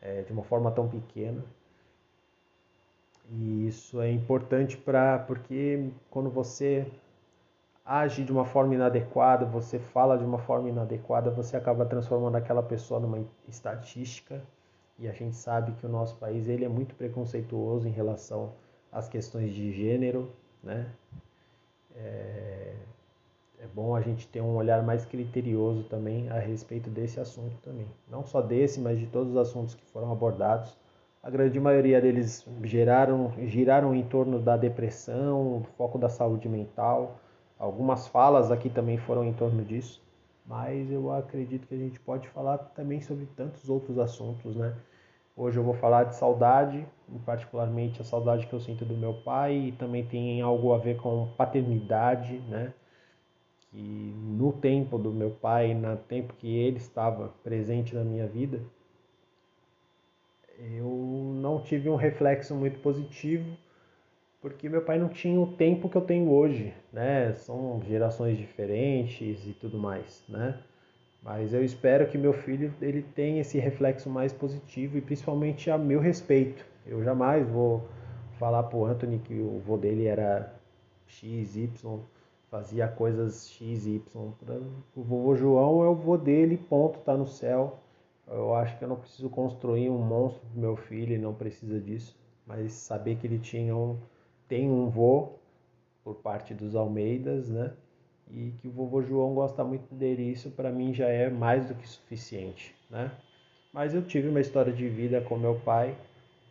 é, 0.01 0.23
de 0.23 0.33
uma 0.33 0.43
forma 0.43 0.71
tão 0.71 0.89
pequena. 0.89 1.43
E 3.31 3.67
isso 3.67 4.01
é 4.01 4.11
importante 4.11 4.77
para 4.77 5.19
porque 5.19 5.91
quando 6.11 6.31
você 6.31 6.87
age 7.85 8.25
de 8.25 8.33
uma 8.33 8.45
forma 8.45 8.75
inadequada, 8.75 9.45
você 9.45 9.79
fala 9.79 10.19
de 10.19 10.25
uma 10.25 10.39
forma 10.39 10.69
inadequada, 10.69 11.31
você 11.31 11.57
acaba 11.57 11.85
transformando 11.87 12.37
aquela 12.37 12.63
pessoa 12.63 13.01
numa 13.01 13.25
estatística. 13.49 14.43
E 14.99 15.09
a 15.09 15.13
gente 15.13 15.37
sabe 15.37 15.73
que 15.73 15.87
o 15.87 15.89
nosso 15.89 16.17
país 16.17 16.49
ele 16.49 16.65
é 16.65 16.69
muito 16.69 16.95
preconceituoso 16.95 17.87
em 17.87 17.93
relação 17.93 18.55
às 18.91 19.09
questões 19.09 19.53
de 19.55 19.73
gênero, 19.73 20.33
né? 20.63 20.91
É, 21.95 22.75
é 23.59 23.67
bom 23.67 23.95
a 23.95 24.01
gente 24.01 24.29
ter 24.29 24.41
um 24.41 24.55
olhar 24.57 24.83
mais 24.83 25.05
criterioso 25.05 25.85
também 25.85 26.29
a 26.29 26.39
respeito 26.39 26.91
desse 26.91 27.19
assunto 27.19 27.57
também. 27.63 27.87
Não 28.09 28.25
só 28.25 28.43
desse, 28.43 28.81
mas 28.81 28.99
de 28.99 29.07
todos 29.07 29.31
os 29.33 29.37
assuntos 29.37 29.75
que 29.75 29.85
foram 29.87 30.13
abordados. 30.13 30.77
A 31.23 31.31
grande 31.31 31.59
maioria 31.59 32.01
deles 32.01 32.47
geraram, 32.63 33.33
giraram 33.47 33.95
em 33.95 34.05
torno 34.05 34.39
da 34.39 34.57
depressão, 34.57 35.65
foco 35.77 35.99
da 35.99 36.09
saúde 36.09 36.49
mental. 36.49 37.19
Algumas 37.59 38.07
falas 38.07 38.51
aqui 38.51 38.69
também 38.69 38.99
foram 38.99 39.25
em 39.25 39.33
torno 39.33 39.65
disso, 39.65 40.03
mas 40.47 40.91
eu 40.91 41.11
acredito 41.11 41.67
que 41.67 41.75
a 41.75 41.79
gente 41.79 41.99
pode 41.99 42.29
falar 42.29 42.59
também 42.59 43.01
sobre 43.01 43.27
tantos 43.35 43.69
outros 43.71 43.99
assuntos, 43.99 44.55
né? 44.55 44.77
Hoje 45.35 45.59
eu 45.59 45.65
vou 45.65 45.75
falar 45.75 46.05
de 46.05 46.15
saudade, 46.17 46.87
particularmente 47.25 48.01
a 48.01 48.05
saudade 48.05 48.47
que 48.47 48.53
eu 48.53 48.61
sinto 48.61 48.85
do 48.85 48.97
meu 48.97 49.15
pai, 49.23 49.55
e 49.55 49.73
também 49.73 50.05
tem 50.07 50.41
algo 50.43 50.73
a 50.73 50.79
ver 50.79 50.97
com 50.99 51.29
paternidade, 51.37 52.39
né? 52.49 52.73
Que 53.77 54.15
no 54.17 54.55
tempo 54.55 54.97
do 54.97 55.13
meu 55.13 55.31
pai, 55.31 55.75
no 55.75 55.99
tempo 55.99 56.33
que 56.39 56.57
ele 56.57 56.79
estava 56.79 57.29
presente 57.45 57.95
na 57.95 58.03
minha 58.03 58.27
vida, 58.27 58.63
eu 60.59 60.89
não 61.43 61.61
tive 61.61 61.91
um 61.91 61.95
reflexo 61.95 62.55
muito 62.55 62.81
positivo, 62.81 63.55
porque 64.41 64.67
meu 64.67 64.81
pai 64.81 64.99
não 64.99 65.11
tinha 65.11 65.39
o 65.39 65.53
tempo 65.53 65.91
que 65.91 65.97
eu 65.97 66.01
tenho 66.01 66.31
hoje, 66.31 66.73
né? 66.91 67.35
São 67.35 67.83
gerações 67.87 68.39
diferentes 68.39 69.47
e 69.47 69.53
tudo 69.53 69.79
mais, 69.79 70.25
né? 70.27 70.59
Mas 71.23 71.53
eu 71.53 71.63
espero 71.63 72.09
que 72.09 72.17
meu 72.17 72.33
filho 72.33 72.73
ele 72.81 73.03
tenha 73.03 73.43
esse 73.43 73.59
reflexo 73.59 74.09
mais 74.09 74.33
positivo 74.33 74.97
e 74.97 75.03
principalmente 75.03 75.71
a 75.71 75.77
meu 75.77 76.01
respeito. 76.01 76.65
Eu 76.87 77.05
jamais 77.05 77.47
vou 77.47 77.87
falar 78.39 78.63
pro 78.63 78.87
Anthony 78.87 79.19
que 79.19 79.35
o 79.35 79.59
vô 79.59 79.77
dele 79.77 80.07
era 80.07 80.55
X, 81.07 81.57
Y, 81.57 82.01
fazia 82.51 82.89
coisas 82.89 83.49
X, 83.49 83.87
Y. 83.87 84.03
O 84.95 85.03
vovô 85.03 85.35
João 85.35 85.85
é 85.85 85.89
o 85.89 85.95
vô 85.95 86.17
dele, 86.17 86.57
ponto, 86.57 86.99
tá 87.01 87.17
no 87.17 87.27
céu. 87.27 87.79
Eu 88.27 88.55
acho 88.55 88.77
que 88.79 88.85
eu 88.85 88.89
não 88.89 88.97
preciso 88.97 89.29
construir 89.31 89.89
um 89.89 89.99
monstro 89.99 90.43
pro 90.51 90.61
meu 90.61 90.77
filho, 90.77 91.13
ele 91.13 91.23
não 91.23 91.35
precisa 91.35 91.81
disso. 91.81 92.17
Mas 92.47 92.73
saber 92.73 93.17
que 93.17 93.27
ele 93.27 93.39
tinha 93.39 93.77
um, 93.77 93.99
tem 94.49 94.71
um 94.71 94.89
vô 94.89 95.35
por 96.05 96.17
parte 96.17 96.55
dos 96.55 96.77
Almeidas, 96.77 97.49
né? 97.49 97.73
E 98.31 98.53
que 98.59 98.69
o 98.69 98.71
vovô 98.73 99.03
João 99.03 99.35
gosta 99.35 99.63
muito 99.63 99.95
dele, 99.95 100.23
isso 100.23 100.51
para 100.51 100.71
mim 100.71 100.93
já 100.93 101.09
é 101.09 101.29
mais 101.29 101.67
do 101.67 101.75
que 101.75 101.89
suficiente, 101.89 102.75
né? 102.91 103.13
Mas 103.73 103.95
eu 103.95 104.03
tive 104.03 104.29
uma 104.29 104.41
história 104.41 104.73
de 104.73 104.89
vida 104.89 105.21
com 105.21 105.37
meu 105.37 105.57
pai, 105.61 105.97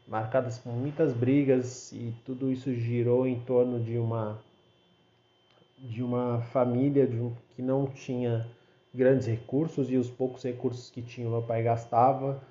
marcadas 0.08 0.58
por 0.58 0.72
muitas 0.72 1.12
brigas 1.14 1.92
e 1.92 2.14
tudo 2.25 2.52
isso 2.52 2.74
girou 2.74 3.25
em 3.25 3.40
torno 3.42 3.80
de 3.80 3.98
uma 3.98 4.40
de 5.77 6.01
uma 6.01 6.41
família 6.41 7.05
de 7.05 7.20
um, 7.20 7.34
que 7.50 7.62
não 7.62 7.88
tinha 7.88 8.48
grandes 8.94 9.27
recursos 9.27 9.91
e 9.91 9.98
os 9.98 10.10
poucos 10.10 10.44
recursos 10.44 10.89
que 10.89 11.01
tinha 11.01 11.29
meu 11.29 11.41
pai 11.41 11.62
gastava 11.63 12.41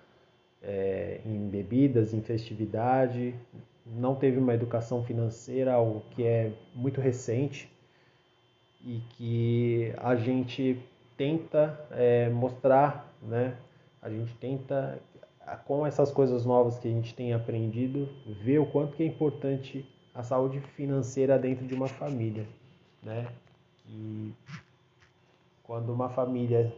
é, 0.63 1.21
em 1.25 1.49
bebidas, 1.49 2.13
em 2.13 2.21
festividade, 2.21 3.35
não 3.87 4.15
teve 4.15 4.39
uma 4.39 4.55
educação 4.55 5.03
financeira, 5.05 5.75
algo 5.75 6.03
que 6.11 6.25
é 6.25 6.53
muito 6.75 7.01
recente 7.01 7.71
e 8.83 9.01
que 9.11 9.93
a 9.99 10.15
gente 10.17 10.79
tenta 11.17 11.87
é, 11.91 12.29
mostrar, 12.29 13.15
né? 13.23 13.57
A 14.03 14.11
gente 14.11 14.35
tenta 14.35 15.01
com 15.67 15.87
essas 15.87 16.11
coisas 16.11 16.45
novas 16.45 16.79
que 16.79 16.89
a 16.89 16.91
gente 16.91 17.15
tem 17.15 17.33
aprendido 17.33 18.09
ver 18.43 18.59
o 18.59 18.67
quanto 18.67 18.97
que 18.97 19.03
é 19.03 19.07
importante 19.07 19.87
a 20.15 20.23
saúde 20.23 20.61
financeira 20.61 21.39
dentro 21.39 21.67
de 21.67 21.75
uma 21.75 21.89
família 21.89 22.47
né? 23.05 23.29
E 23.87 24.33
quando 25.63 25.93
uma 25.93 26.09
família 26.09 26.73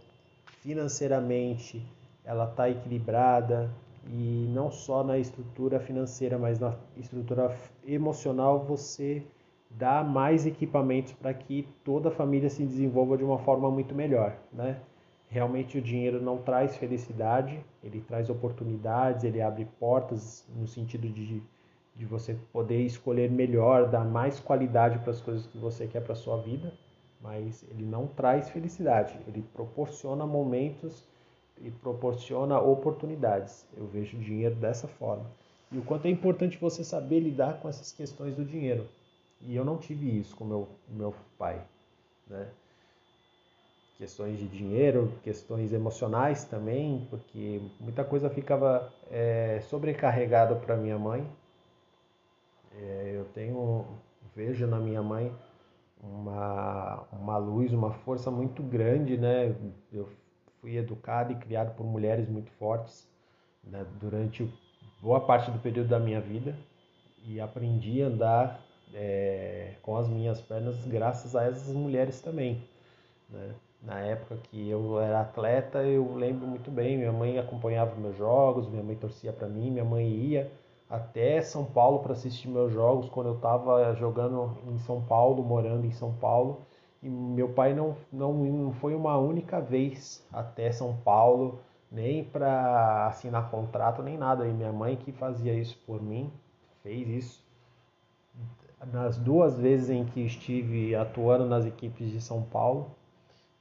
financeiramente 0.61 1.83
ela 2.25 2.49
está 2.51 2.69
equilibrada 2.69 3.71
e 4.09 4.51
não 4.53 4.71
só 4.71 5.03
na 5.03 5.19
estrutura 5.19 5.79
financeira, 5.81 6.39
mas 6.39 6.59
na 6.59 6.75
estrutura 6.97 7.57
emocional, 7.87 8.61
você 8.61 9.23
dá 9.71 10.03
mais 10.03 10.47
equipamentos 10.47 11.13
para 11.13 11.33
que 11.35 11.67
toda 11.85 12.09
a 12.09 12.13
família 12.13 12.49
se 12.49 12.65
desenvolva 12.65 13.17
de 13.17 13.25
uma 13.25 13.39
forma 13.39 13.71
muito 13.71 13.95
melhor, 13.95 14.37
né? 14.53 14.81
Realmente 15.29 15.79
o 15.79 15.83
dinheiro 15.83 16.23
não 16.23 16.39
traz 16.39 16.77
felicidade, 16.77 17.61
ele 17.83 18.01
traz 18.01 18.31
oportunidades, 18.31 19.25
ele 19.25 19.43
abre 19.43 19.65
portas 19.79 20.47
no 20.55 20.69
sentido 20.69 21.09
de 21.09 21.43
de 21.97 22.05
você 22.05 22.37
poder 22.53 22.83
escolher 22.83 23.31
melhor, 23.31 23.89
dar 23.89 24.05
mais 24.05 24.39
qualidade 24.39 24.99
para 24.99 25.11
as 25.11 25.21
coisas 25.21 25.47
que 25.47 25.57
você 25.57 25.87
quer 25.87 26.03
para 26.03 26.15
sua 26.15 26.37
vida, 26.37 26.73
mas 27.21 27.65
ele 27.71 27.85
não 27.85 28.07
traz 28.07 28.51
felicidade, 28.51 29.19
ele 29.27 29.43
proporciona 29.55 30.27
momentos 30.27 31.05
e 31.59 31.71
proporciona 31.71 32.61
oportunidades. 32.61 33.67
Eu 33.75 33.87
vejo 33.87 34.19
o 34.19 34.21
dinheiro 34.21 34.55
dessa 34.55 34.87
forma. 34.87 35.25
E 35.73 35.79
o 35.79 35.83
quanto 35.83 36.07
é 36.07 36.11
importante 36.11 36.59
você 36.59 36.85
saber 36.85 37.21
lidar 37.21 37.61
com 37.61 37.69
essas 37.69 37.91
questões 37.93 38.35
do 38.35 38.45
dinheiro. 38.45 38.87
E 39.41 39.57
eu 39.57 39.65
não 39.65 39.79
tive 39.79 40.19
isso 40.19 40.37
com 40.37 40.45
meu 40.45 40.69
meu 40.89 41.15
pai, 41.39 41.63
né? 42.29 42.47
Questões 43.97 44.39
de 44.39 44.47
dinheiro, 44.47 45.11
questões 45.23 45.73
emocionais 45.73 46.45
também, 46.45 47.07
porque 47.09 47.63
muita 47.81 48.05
coisa 48.05 48.29
ficava 48.29 48.93
é, 49.11 49.61
sobrecarregada 49.63 50.55
para 50.55 50.77
minha 50.77 50.99
mãe 50.99 51.27
é, 52.79 53.13
eu 53.17 53.25
tenho, 53.27 53.87
vejo 54.35 54.67
na 54.67 54.79
minha 54.79 55.03
mãe 55.03 55.33
uma, 56.03 57.07
uma 57.13 57.39
luz, 57.39 57.73
uma 57.73 57.93
força 57.93 58.31
muito 58.31 58.63
grande, 58.63 59.17
né? 59.17 59.55
Eu 59.93 60.09
fui 60.61 60.77
educado 60.77 61.33
e 61.33 61.37
criado 61.37 61.75
por 61.77 61.85
mulheres 61.85 62.29
muito 62.29 62.51
fortes 62.53 63.09
né? 63.63 63.85
durante 64.01 64.53
boa 65.01 65.21
parte 65.21 65.51
do 65.51 65.59
período 65.59 65.89
da 65.89 65.99
minha 65.99 66.21
vida 66.21 66.57
e 67.25 67.41
aprendi 67.41 68.03
a 68.03 68.07
andar 68.07 68.61
é, 68.95 69.75
com 69.83 69.97
as 69.97 70.09
minhas 70.09 70.41
pernas 70.41 70.87
graças 70.87 71.35
a 71.35 71.45
essas 71.45 71.75
mulheres 71.75 72.21
também. 72.21 72.63
Né? 73.29 73.55
Na 73.83 74.01
época 74.01 74.37
que 74.51 74.69
eu 74.69 74.99
era 75.01 75.21
atleta, 75.21 75.83
eu 75.83 76.15
lembro 76.15 76.47
muito 76.47 76.71
bem, 76.71 76.97
minha 76.97 77.13
mãe 77.13 77.39
acompanhava 77.39 77.95
meus 77.97 78.17
jogos, 78.17 78.69
minha 78.69 78.83
mãe 78.83 78.97
torcia 78.97 79.33
para 79.33 79.49
mim, 79.49 79.71
minha 79.71 79.85
mãe 79.85 80.09
ia 80.09 80.51
até 80.89 81.41
São 81.43 81.65
Paulo 81.65 81.99
para 82.01 82.13
assistir 82.13 82.49
meus 82.49 82.73
jogos 82.73 83.09
quando 83.09 83.29
eu 83.29 83.35
estava 83.35 83.95
jogando 83.95 84.57
em 84.69 84.79
São 84.79 85.03
Paulo, 85.03 85.43
morando 85.43 85.85
em 85.85 85.93
São 85.93 86.13
Paulo. 86.15 86.63
E 87.03 87.09
meu 87.09 87.51
pai 87.51 87.75
não, 87.75 87.97
não, 88.13 88.33
não 88.33 88.73
foi 88.73 88.95
uma 88.95 89.17
única 89.19 89.61
vez 89.61 90.27
até 90.33 90.73
São 90.73 90.97
Paulo, 90.97 91.61
nem 91.91 92.25
para 92.25 93.07
assinar 93.09 93.51
contrato, 93.51 94.03
nem 94.03 94.17
nada. 94.17 94.47
E 94.47 94.53
minha 94.53 94.73
mãe 94.73 94.97
que 94.97 95.13
fazia 95.13 95.53
isso 95.55 95.79
por 95.87 96.01
mim, 96.01 96.33
fez 96.83 97.09
isso. 97.09 97.47
Nas 98.93 99.17
duas 99.19 99.59
vezes 99.59 99.91
em 99.91 100.05
que 100.05 100.21
estive 100.21 100.95
atuando 100.95 101.47
nas 101.47 101.67
equipes 101.67 102.11
de 102.11 102.21
São 102.21 102.43
Paulo, 102.43 102.96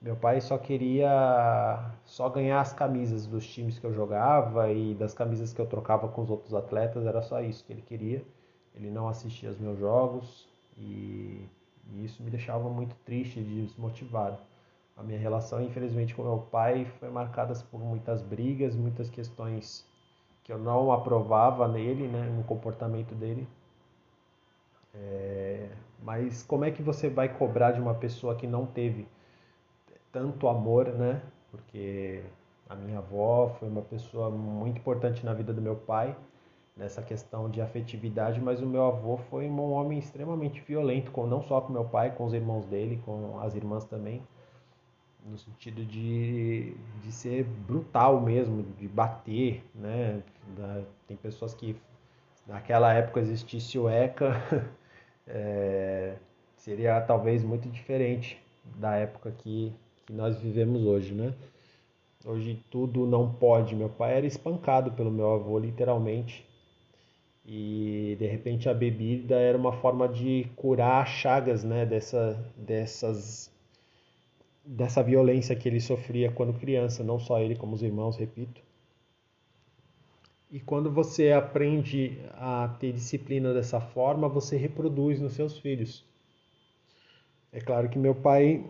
meu 0.06 0.16
pai 0.16 0.40
só 0.40 0.56
queria 0.56 1.92
só 2.06 2.30
ganhar 2.30 2.62
as 2.62 2.72
camisas 2.72 3.26
dos 3.26 3.48
times 3.48 3.80
que 3.80 3.88
eu 3.88 3.92
jogava 3.92 4.72
e 4.72 4.94
das 4.94 5.16
camisas 5.16 5.52
que 5.52 5.60
eu 5.60 5.66
trocava 5.66 6.08
com 6.08 6.22
os 6.22 6.30
outros 6.30 6.54
atletas, 6.54 7.08
era 7.08 7.24
só 7.24 7.42
isso 7.42 7.66
que 7.66 7.74
ele 7.74 7.82
queria. 7.82 8.24
Ele 8.76 8.92
não 8.92 9.08
assistia 9.08 9.50
aos 9.50 9.58
meus 9.58 9.80
jogos 9.80 10.48
e, 10.78 11.50
e 11.92 12.06
isso 12.06 12.22
me 12.22 12.30
deixava 12.30 12.70
muito 12.70 12.96
triste 13.04 13.40
e 13.40 13.64
desmotivado. 13.64 14.38
A 14.96 15.02
minha 15.02 15.18
relação, 15.18 15.60
infelizmente, 15.60 16.14
com 16.14 16.22
meu 16.22 16.38
pai 16.52 16.86
foi 17.00 17.10
marcada 17.10 17.56
por 17.72 17.80
muitas 17.80 18.22
brigas, 18.22 18.76
muitas 18.76 19.10
questões 19.10 19.88
que 20.44 20.54
eu 20.54 20.60
não 20.60 20.92
aprovava 20.92 21.68
nele, 21.68 22.08
né, 22.08 22.32
no 22.38 22.44
comportamento 22.44 23.16
dele. 23.16 23.48
É, 24.94 25.68
mas 26.04 26.44
como 26.44 26.64
é 26.64 26.70
que 26.70 26.84
você 26.84 27.10
vai 27.10 27.28
cobrar 27.28 27.72
de 27.72 27.82
uma 27.82 27.96
pessoa 27.96 28.36
que 28.36 28.46
não 28.46 28.68
teve 28.68 29.08
tanto 30.15 30.48
amor, 30.48 30.88
né? 30.93 31.22
Porque 31.51 32.24
a 32.69 32.75
minha 32.75 33.00
avó 33.00 33.50
foi 33.60 33.67
uma 33.67 33.81
pessoa 33.81 34.29
muito 34.29 34.77
importante 34.77 35.25
na 35.25 35.34
vida 35.34 35.51
do 35.51 35.62
meu 35.62 35.75
pai 35.75 36.15
nessa 36.75 37.01
questão 37.01 37.50
de 37.50 37.62
afetividade, 37.62 38.39
mas 38.39 38.62
o 38.62 38.65
meu 38.65 38.86
avô 38.86 39.17
foi 39.29 39.50
um 39.50 39.74
homem 39.74 40.00
extremamente 40.00 40.62
violento, 40.62 41.12
com 41.12 41.27
não 41.27 41.41
só 41.41 41.60
com 41.60 41.74
meu 41.74 41.84
pai, 41.84 42.15
com 42.15 42.25
os 42.25 42.34
irmãos 42.34 42.65
dele, 42.65 43.01
com 43.05 43.39
as 43.41 43.55
irmãs 43.55 43.84
também, 43.86 44.22
no 45.25 45.38
sentido 45.38 45.84
de, 45.86 46.75
de 47.01 47.12
ser 47.12 47.43
brutal 47.43 48.22
mesmo, 48.22 48.63
de 48.77 48.88
bater, 48.88 49.63
né? 49.75 50.22
Tem 51.07 51.17
pessoas 51.17 51.53
que 51.53 51.75
naquela 52.48 52.93
época 52.93 53.19
existisse 53.19 53.77
o 53.77 53.89
ECA, 53.89 54.34
é, 55.27 56.15
seria 56.55 57.01
talvez 57.01 57.43
muito 57.43 57.69
diferente 57.69 58.41
da 58.77 58.95
época 58.95 59.31
que, 59.31 59.74
que 60.06 60.14
nós 60.14 60.40
vivemos 60.40 60.84
hoje, 60.84 61.14
né? 61.14 61.34
Hoje 62.24 62.60
tudo 62.70 63.06
não 63.06 63.32
pode. 63.32 63.76
Meu 63.76 63.90
pai 63.90 64.18
era 64.18 64.26
espancado 64.26 64.92
pelo 64.92 65.12
meu 65.12 65.32
avô, 65.32 65.58
literalmente. 65.60 66.46
E 67.46 68.16
de 68.18 68.26
repente 68.26 68.68
a 68.68 68.74
bebida 68.74 69.36
era 69.36 69.58
uma 69.58 69.74
forma 69.74 70.08
de 70.08 70.48
curar 70.56 71.06
chagas, 71.08 71.64
né, 71.64 71.86
dessa, 71.86 72.44
dessas, 72.58 73.52
dessa 74.66 75.04
violência 75.04 75.56
que 75.56 75.70
ele 75.70 75.80
sofria 75.80 76.32
quando 76.32 76.60
criança, 76.60 77.04
não 77.04 77.20
só 77.20 77.40
ele, 77.40 77.56
como 77.56 77.76
os 77.76 77.84
irmãos, 77.84 78.18
repito. 78.18 78.62
E 80.52 80.60
quando 80.60 80.90
você 80.90 81.32
aprende 81.32 82.18
a 82.34 82.76
ter 82.80 82.94
disciplina 82.94 83.54
dessa 83.54 83.80
forma, 83.80 84.28
você 84.28 84.58
reproduz 84.58 85.20
nos 85.20 85.34
seus 85.34 85.60
filhos. 85.60 86.04
É 87.52 87.60
claro 87.60 87.90
que 87.90 88.00
meu 88.00 88.16
pai 88.16 88.66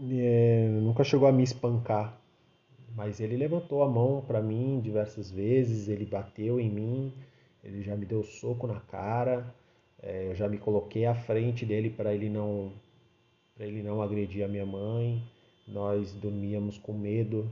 é, 0.00 0.68
nunca 0.80 1.04
chegou 1.04 1.28
a 1.28 1.32
me 1.32 1.42
espancar, 1.42 2.20
mas 2.94 3.20
ele 3.20 3.36
levantou 3.36 3.82
a 3.82 3.88
mão 3.88 4.22
para 4.26 4.40
mim 4.40 4.80
diversas 4.80 5.30
vezes, 5.30 5.88
ele 5.88 6.04
bateu 6.06 6.60
em 6.60 6.70
mim, 6.70 7.12
ele 7.64 7.82
já 7.82 7.96
me 7.96 8.06
deu 8.06 8.22
soco 8.22 8.66
na 8.66 8.80
cara, 8.80 9.54
é, 10.02 10.28
eu 10.28 10.34
já 10.34 10.48
me 10.48 10.58
coloquei 10.58 11.06
à 11.06 11.14
frente 11.14 11.64
dele 11.66 11.90
para 11.90 12.14
ele 12.14 12.28
não 12.28 12.72
para 13.54 13.66
ele 13.66 13.82
não 13.82 14.02
agredir 14.02 14.44
a 14.44 14.48
minha 14.48 14.66
mãe. 14.66 15.22
Nós 15.66 16.12
dormíamos 16.12 16.76
com 16.78 16.92
medo 16.92 17.50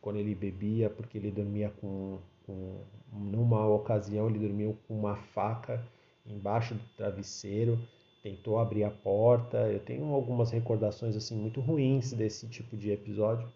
quando 0.00 0.18
ele 0.18 0.34
bebia, 0.34 0.90
porque 0.90 1.16
ele 1.16 1.30
dormia 1.30 1.70
com, 1.80 2.18
com 2.44 2.80
numa 3.12 3.66
ocasião 3.66 4.28
ele 4.28 4.38
dormiu 4.40 4.76
com 4.86 4.98
uma 4.98 5.16
faca 5.16 5.86
embaixo 6.26 6.74
do 6.74 6.82
travesseiro, 6.96 7.78
tentou 8.22 8.58
abrir 8.58 8.84
a 8.84 8.90
porta. 8.90 9.58
Eu 9.58 9.80
tenho 9.80 10.12
algumas 10.12 10.50
recordações 10.50 11.16
assim 11.16 11.36
muito 11.36 11.60
ruins 11.60 12.12
desse 12.12 12.48
tipo 12.48 12.76
de 12.76 12.90
episódio. 12.90 13.48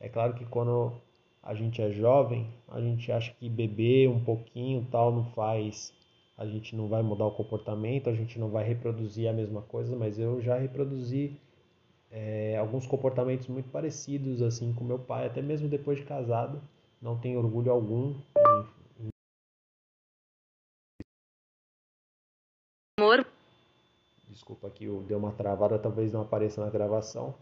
É 0.00 0.08
claro 0.08 0.34
que 0.34 0.44
quando 0.44 0.92
a 1.42 1.54
gente 1.54 1.80
é 1.80 1.90
jovem, 1.90 2.46
a 2.68 2.80
gente 2.80 3.10
acha 3.10 3.32
que 3.32 3.48
beber 3.48 4.08
um 4.08 4.22
pouquinho 4.22 4.86
tal 4.90 5.12
não 5.12 5.24
faz, 5.32 5.92
a 6.36 6.46
gente 6.46 6.76
não 6.76 6.88
vai 6.88 7.02
mudar 7.02 7.26
o 7.26 7.32
comportamento, 7.32 8.10
a 8.10 8.14
gente 8.14 8.38
não 8.38 8.48
vai 8.48 8.64
reproduzir 8.64 9.28
a 9.28 9.32
mesma 9.32 9.62
coisa, 9.62 9.96
mas 9.96 10.18
eu 10.18 10.40
já 10.40 10.58
reproduzi 10.58 11.36
é, 12.10 12.56
alguns 12.58 12.86
comportamentos 12.86 13.48
muito 13.48 13.70
parecidos 13.70 14.42
assim 14.42 14.72
com 14.72 14.84
meu 14.84 14.98
pai, 14.98 15.26
até 15.26 15.42
mesmo 15.42 15.68
depois 15.68 15.98
de 15.98 16.04
casado, 16.04 16.60
não 17.00 17.18
tenho 17.18 17.38
orgulho 17.38 17.72
algum 17.72 18.14
Desculpa 24.48 24.68
aqui, 24.68 24.86
deu 25.06 25.18
uma 25.18 25.32
travada, 25.32 25.78
talvez 25.78 26.10
não 26.10 26.22
apareça 26.22 26.64
na 26.64 26.70
gravação. 26.70 27.34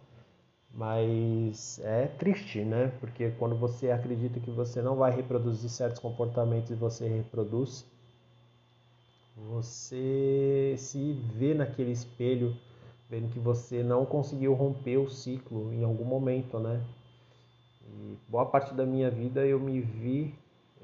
Mas 0.75 1.79
é 1.85 2.09
triste, 2.09 2.65
né? 2.65 2.89
Porque 2.99 3.31
quando 3.39 3.55
você 3.55 3.93
acredita 3.93 4.41
que 4.41 4.51
você 4.51 4.83
não 4.83 4.97
vai 4.97 5.15
reproduzir 5.15 5.71
certos 5.71 6.01
comportamentos 6.01 6.73
e 6.73 6.75
você 6.75 7.07
reproduz, 7.07 7.87
você 9.37 10.75
se 10.77 11.13
vê 11.13 11.55
naquele 11.55 11.93
espelho, 11.93 12.57
vendo 13.09 13.33
que 13.33 13.39
você 13.39 13.85
não 13.85 14.05
conseguiu 14.05 14.53
romper 14.55 14.97
o 14.97 15.09
ciclo 15.09 15.73
em 15.73 15.85
algum 15.85 16.05
momento, 16.05 16.59
né? 16.59 16.85
E 17.83 18.19
boa 18.29 18.47
parte 18.47 18.75
da 18.75 18.85
minha 18.85 19.13
vida 19.13 19.47
eu 19.47 19.61
me 19.61 19.81
vi 19.81 20.35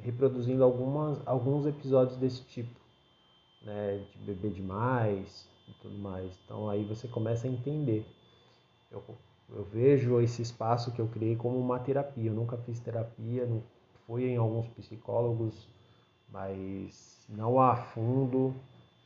reproduzindo 0.01 0.63
algumas, 0.63 1.21
alguns 1.27 1.67
episódios 1.67 2.17
desse 2.17 2.45
tipo, 2.45 2.79
né? 3.65 4.05
De 4.13 4.19
beber 4.25 4.53
demais 4.53 5.51
e 5.69 5.73
tudo 5.81 5.97
mais. 5.99 6.39
Então 6.45 6.69
aí 6.69 6.85
você 6.85 7.09
começa 7.09 7.47
a 7.47 7.51
entender. 7.51 8.07
Eu 8.91 9.03
eu 9.55 9.65
vejo 9.65 10.21
esse 10.21 10.41
espaço 10.41 10.93
que 10.93 11.01
eu 11.01 11.09
criei 11.09 11.37
como 11.37 11.59
uma 11.59 11.79
terapia. 11.79 12.31
Eu 12.31 12.35
nunca 12.35 12.57
fiz 12.57 12.81
terapia, 12.81 13.45
não 13.45 13.63
fui 14.07 14.25
em 14.25 14.37
alguns 14.37 14.67
psicólogos, 14.69 15.69
mas 16.31 17.27
não 17.29 17.61
a 17.61 17.77
fundo 17.77 18.55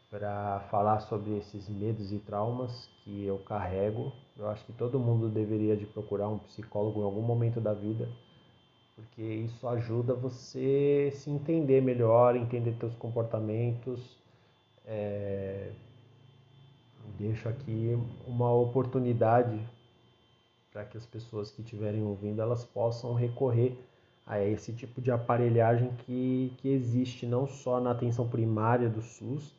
para 0.08 0.60
falar 0.70 1.00
sobre 1.00 1.36
esses 1.36 1.68
medos 1.68 2.12
e 2.12 2.18
traumas 2.18 2.88
que 3.02 3.24
eu 3.24 3.38
carrego. 3.38 4.12
Eu 4.36 4.48
acho 4.48 4.64
que 4.64 4.72
todo 4.72 5.00
mundo 5.00 5.28
deveria 5.28 5.76
de 5.76 5.84
procurar 5.84 6.28
um 6.28 6.38
psicólogo 6.38 7.00
em 7.00 7.04
algum 7.04 7.22
momento 7.22 7.60
da 7.60 7.74
vida, 7.74 8.08
porque 8.94 9.22
isso 9.22 9.66
ajuda 9.66 10.14
você 10.14 11.10
se 11.12 11.28
entender 11.28 11.82
melhor, 11.82 12.36
entender 12.36 12.74
seus 12.74 12.94
comportamentos. 12.94 14.16
É... 14.86 15.72
Deixo 17.18 17.48
aqui 17.48 17.98
uma 18.26 18.52
oportunidade 18.52 19.58
para 20.70 20.84
que 20.84 20.98
as 20.98 21.06
pessoas 21.06 21.50
que 21.50 21.62
estiverem 21.62 22.02
ouvindo 22.02 22.42
elas 22.42 22.64
possam 22.64 23.14
recorrer 23.14 23.74
a 24.26 24.42
esse 24.42 24.72
tipo 24.72 25.00
de 25.00 25.10
aparelhagem 25.10 25.90
que, 26.04 26.52
que 26.58 26.68
existe 26.68 27.24
não 27.24 27.46
só 27.46 27.80
na 27.80 27.92
atenção 27.92 28.28
primária 28.28 28.88
do 28.88 29.00
SUS, 29.00 29.54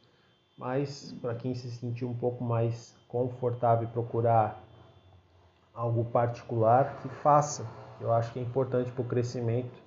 mas 0.56 1.16
para 1.22 1.34
quem 1.34 1.56
se 1.56 1.72
sentir 1.72 2.06
um 2.06 2.14
pouco 2.14 2.44
mais 2.44 2.96
confortável 3.08 3.88
e 3.88 3.92
procurar 3.92 4.62
algo 5.74 6.06
particular, 6.06 7.00
que 7.02 7.10
faça. 7.10 7.66
Eu 8.02 8.12
acho 8.12 8.34
que 8.34 8.40
é 8.40 8.42
importante 8.42 8.92
para 8.92 9.02
o 9.02 9.06
crescimento. 9.06 9.82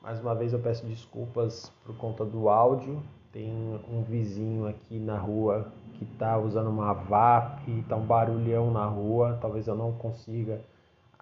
Mais 0.00 0.20
uma 0.20 0.34
vez 0.34 0.52
eu 0.52 0.58
peço 0.58 0.86
desculpas 0.86 1.72
por 1.84 1.96
conta 1.96 2.24
do 2.24 2.48
áudio. 2.48 3.02
Tem 3.32 3.50
um 3.90 4.02
vizinho 4.02 4.66
aqui 4.66 4.98
na 4.98 5.18
rua 5.18 5.72
que 5.98 6.04
está 6.04 6.38
usando 6.38 6.68
uma 6.68 6.92
VAP, 6.92 7.68
está 7.80 7.96
um 7.96 8.06
barulhão 8.06 8.70
na 8.70 8.86
rua, 8.86 9.38
talvez 9.40 9.66
eu 9.66 9.74
não 9.74 9.92
consiga 9.92 10.60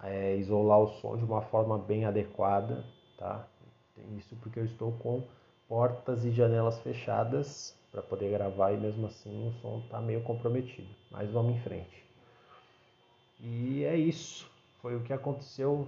é, 0.03 0.35
isolar 0.35 0.79
o 0.79 0.87
som 0.99 1.17
de 1.17 1.23
uma 1.23 1.41
forma 1.41 1.77
bem 1.77 2.05
adequada, 2.05 2.83
tá? 3.17 3.45
Isso 4.17 4.35
porque 4.41 4.59
eu 4.59 4.65
estou 4.65 4.91
com 4.93 5.23
portas 5.67 6.25
e 6.25 6.31
janelas 6.31 6.79
fechadas 6.79 7.75
para 7.91 8.01
poder 8.01 8.29
gravar 8.31 8.71
e 8.73 8.77
mesmo 8.77 9.07
assim 9.07 9.47
o 9.47 9.53
som 9.61 9.79
está 9.85 10.01
meio 10.01 10.21
comprometido. 10.21 10.89
Mas 11.09 11.31
vamos 11.31 11.55
em 11.55 11.59
frente. 11.61 12.03
E 13.39 13.83
é 13.83 13.95
isso. 13.95 14.49
Foi 14.81 14.95
o 14.95 15.01
que 15.01 15.13
aconteceu 15.13 15.87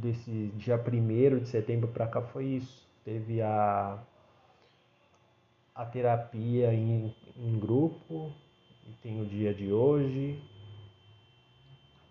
desse 0.00 0.48
dia 0.56 0.76
1 0.76 1.38
de 1.38 1.48
setembro 1.48 1.88
para 1.88 2.06
cá 2.06 2.20
foi 2.20 2.44
isso. 2.46 2.88
Teve 3.04 3.40
a 3.40 3.98
a 5.74 5.84
terapia 5.86 6.74
em, 6.74 7.14
em 7.36 7.58
grupo, 7.58 8.32
e 8.86 8.92
tem 9.02 9.20
o 9.20 9.24
dia 9.24 9.52
de 9.54 9.72
hoje. 9.72 10.38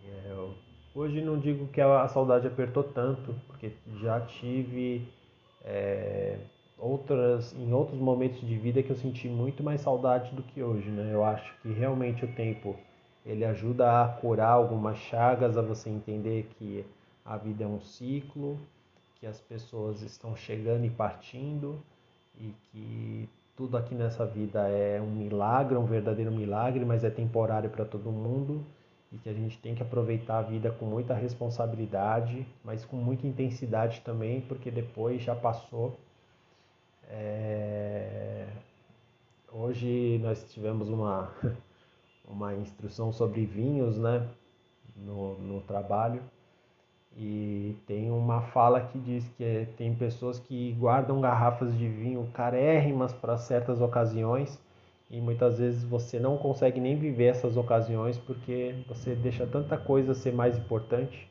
É, 0.06 0.48
hoje 0.96 1.22
não 1.22 1.40
digo 1.40 1.68
que 1.68 1.82
a, 1.82 2.08
saudade 2.08 2.48
apertou 2.48 2.84
tanto, 2.84 3.36
porque 3.48 3.72
já 4.02 4.22
tive 4.22 5.08
é, 5.64 6.38
outras 6.78 7.54
em 7.54 7.72
outros 7.74 8.00
momentos 8.00 8.40
de 8.42 8.58
vida 8.58 8.82
que 8.82 8.90
eu 8.90 8.96
senti 8.96 9.28
muito 9.28 9.62
mais 9.62 9.82
saudade 9.82 10.34
do 10.34 10.42
que 10.44 10.64
hoje, 10.64 10.90
né? 10.90 11.14
Eu 11.14 11.24
acho 11.24 11.54
que 11.62 11.72
realmente 11.72 12.26
o 12.26 12.34
tempo 12.36 12.76
ele 13.26 13.46
ajuda 13.46 14.04
a 14.04 14.08
curar 14.08 14.52
algumas 14.52 14.98
chagas, 14.98 15.58
a 15.58 15.62
você 15.62 15.90
entender 15.90 16.50
que 16.58 16.86
a 17.26 17.38
vida 17.38 17.64
é 17.64 17.68
um 17.68 17.82
ciclo, 17.82 18.58
que 19.16 19.28
as 19.28 19.40
pessoas 19.42 20.02
estão 20.02 20.36
chegando 20.36 20.86
e 20.86 20.90
partindo 20.90 21.84
e 22.40 22.54
que 22.72 23.30
tudo 23.60 23.76
aqui 23.76 23.94
nessa 23.94 24.26
vida 24.26 24.70
é 24.70 25.02
um 25.02 25.12
milagre, 25.12 25.76
um 25.76 25.86
verdadeiro 25.86 26.32
milagre, 26.32 26.86
mas 26.86 27.04
é 27.04 27.10
temporário 27.10 27.70
para 27.70 27.84
todo 27.84 28.10
mundo 28.10 28.66
e 29.12 29.18
que 29.18 29.28
a 29.28 29.34
gente 29.34 29.58
tem 29.58 29.76
que 29.76 29.84
aproveitar 29.84 30.38
a 30.38 30.42
vida 30.44 30.72
com 30.72 30.86
muita 30.86 31.14
responsabilidade, 31.14 32.48
mas 32.64 32.86
com 32.86 32.96
muita 32.96 33.28
intensidade 33.28 34.00
também, 34.00 34.40
porque 34.40 34.72
depois 34.72 35.22
já 35.22 35.36
passou. 35.36 36.00
É... 37.10 38.48
Hoje 39.52 40.22
nós 40.24 40.42
tivemos 40.54 40.88
uma, 40.88 41.30
uma 42.26 42.56
instrução 42.56 43.12
sobre 43.12 43.46
vinhos 43.46 43.98
né, 43.98 44.26
no, 44.96 45.38
no 45.38 45.60
trabalho 45.64 46.22
e 47.22 47.76
tem 47.86 48.10
uma 48.10 48.44
fala 48.44 48.80
que 48.80 48.98
diz 48.98 49.28
que 49.36 49.44
é, 49.44 49.68
tem 49.78 49.94
pessoas 49.94 50.40
que 50.40 50.72
guardam 50.80 51.20
garrafas 51.20 51.78
de 51.78 51.86
vinho 51.86 52.26
carérrimas 52.34 53.12
para 53.12 53.38
certas 53.38 53.82
ocasiões 53.82 54.58
e 55.12 55.20
muitas 55.20 55.60
vezes 55.60 55.84
você 55.84 56.18
não 56.18 56.38
consegue 56.38 56.80
nem 56.80 56.96
viver 56.96 57.26
essas 57.26 57.58
ocasiões 57.58 58.18
porque 58.18 58.74
você 58.88 59.16
deixa 59.16 59.46
tanta 59.46 59.78
coisa 59.78 60.14
ser 60.14 60.32
mais 60.32 60.58
importante. 60.58 61.30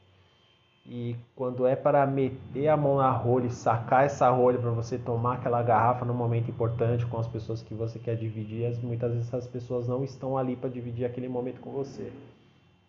E 0.85 1.17
quando 1.35 1.67
é 1.67 1.75
para 1.75 2.07
meter 2.07 2.69
a 2.69 2.77
mão 2.77 2.99
na 2.99 3.11
rolha 3.11 3.47
e 3.47 3.51
sacar 3.51 4.05
essa 4.05 4.29
rolha 4.29 4.59
para 4.59 4.71
você 4.71 4.99
tomar 4.99 5.35
aquela 5.37 5.63
garrafa 5.63 6.05
num 6.05 6.13
momento 6.13 6.51
importante 6.51 7.07
com 7.07 7.19
as 7.19 7.27
pessoas 7.27 7.63
que 7.63 7.73
você 7.73 7.99
quer 7.99 8.17
dividir, 8.17 8.79
muitas 8.83 9.13
vezes 9.13 9.29
essas 9.29 9.47
pessoas 9.47 9.89
não 9.89 10.05
estão 10.05 10.37
ali 10.37 10.55
para 10.55 10.69
dividir 10.69 11.07
aquele 11.07 11.29
momento 11.29 11.61
com 11.61 11.71
você. 11.71 12.13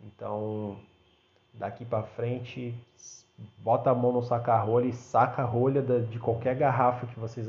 Então, 0.05 0.77
daqui 1.59 1.83
para 1.83 2.03
frente, 2.03 2.73
bota 3.57 3.91
a 3.91 3.95
mão 3.95 4.13
no 4.13 4.23
saca-rolha 4.23 4.87
e 4.87 4.93
saca 4.93 5.41
a 5.41 5.45
rolha 5.45 5.81
de 5.81 6.17
qualquer 6.17 6.55
garrafa 6.55 7.05
que 7.05 7.19
vocês 7.19 7.47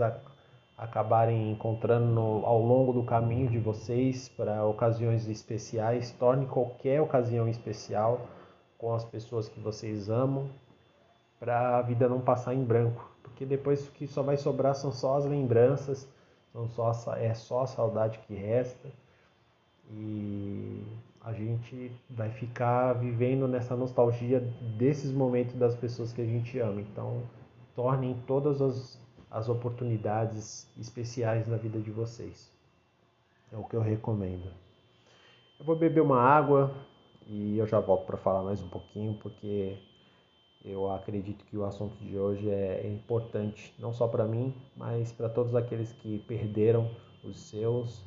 acabarem 0.76 1.52
encontrando 1.52 2.20
ao 2.20 2.60
longo 2.60 2.92
do 2.92 3.04
caminho 3.04 3.48
de 3.48 3.58
vocês 3.58 4.28
para 4.28 4.64
ocasiões 4.66 5.28
especiais. 5.28 6.10
Torne 6.10 6.46
qualquer 6.46 7.00
ocasião 7.00 7.48
especial 7.48 8.26
com 8.76 8.92
as 8.92 9.04
pessoas 9.04 9.48
que 9.48 9.60
vocês 9.60 10.10
amam 10.10 10.50
para 11.38 11.78
a 11.78 11.82
vida 11.82 12.08
não 12.08 12.20
passar 12.20 12.54
em 12.54 12.64
branco, 12.64 13.10
porque 13.22 13.46
depois 13.46 13.86
o 13.86 13.92
que 13.92 14.06
só 14.06 14.22
vai 14.22 14.36
sobrar 14.36 14.74
são 14.74 14.92
só 14.92 15.16
as 15.16 15.24
lembranças, 15.24 16.06
são 16.52 16.68
só 16.68 16.92
é 17.16 17.32
só 17.32 17.62
a 17.62 17.66
saudade 17.66 18.18
que 18.26 18.34
resta 18.34 18.88
e 19.90 20.82
a 21.22 21.32
gente 21.32 21.92
vai 22.08 22.30
ficar 22.30 22.94
vivendo 22.94 23.46
nessa 23.46 23.76
nostalgia 23.76 24.40
desses 24.78 25.12
momentos 25.12 25.54
das 25.54 25.74
pessoas 25.74 26.12
que 26.12 26.22
a 26.22 26.26
gente 26.26 26.58
ama. 26.58 26.80
Então, 26.80 27.22
tornem 27.74 28.16
todas 28.26 28.60
as 28.62 29.00
as 29.30 29.48
oportunidades 29.48 30.68
especiais 30.76 31.46
na 31.46 31.56
vida 31.56 31.78
de 31.78 31.90
vocês. 31.90 32.50
É 33.52 33.56
o 33.56 33.64
que 33.64 33.76
eu 33.76 33.80
recomendo. 33.80 34.50
Eu 35.58 35.64
vou 35.64 35.76
beber 35.76 36.00
uma 36.00 36.20
água 36.20 36.74
e 37.26 37.56
eu 37.56 37.66
já 37.66 37.78
volto 37.78 38.06
para 38.06 38.16
falar 38.16 38.42
mais 38.42 38.60
um 38.60 38.68
pouquinho, 38.68 39.14
porque 39.22 39.78
eu 40.64 40.90
acredito 40.90 41.44
que 41.44 41.56
o 41.56 41.64
assunto 41.64 41.96
de 42.02 42.18
hoje 42.18 42.50
é 42.50 42.88
importante, 42.88 43.72
não 43.78 43.92
só 43.92 44.08
para 44.08 44.24
mim, 44.24 44.54
mas 44.76 45.12
para 45.12 45.28
todos 45.28 45.54
aqueles 45.54 45.92
que 45.92 46.18
perderam 46.20 46.90
os 47.22 47.38
seus, 47.38 48.04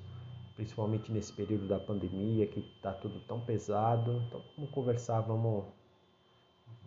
principalmente 0.64 1.12
nesse 1.12 1.34
período 1.34 1.68
da 1.68 1.78
pandemia, 1.78 2.48
que 2.48 2.62
está 2.62 2.94
tudo 2.94 3.20
tão 3.28 3.42
pesado. 3.42 4.24
Então, 4.28 4.42
vamos 4.56 4.72
conversar, 4.72 5.20
vamos 5.22 5.66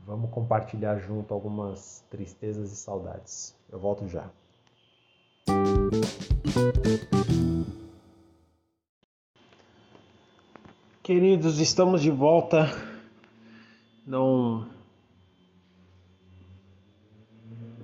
Vamos 0.07 0.31
compartilhar 0.31 0.99
junto 0.99 1.35
algumas 1.35 2.05
tristezas 2.09 2.71
e 2.71 2.77
saudades. 2.77 3.57
Eu 3.69 3.81
volto 3.81 4.07
já. 4.07 4.31
Queridos, 11.03 11.59
estamos 11.59 12.03
de 12.03 12.13
volta. 12.13 12.67
Não 14.07 14.69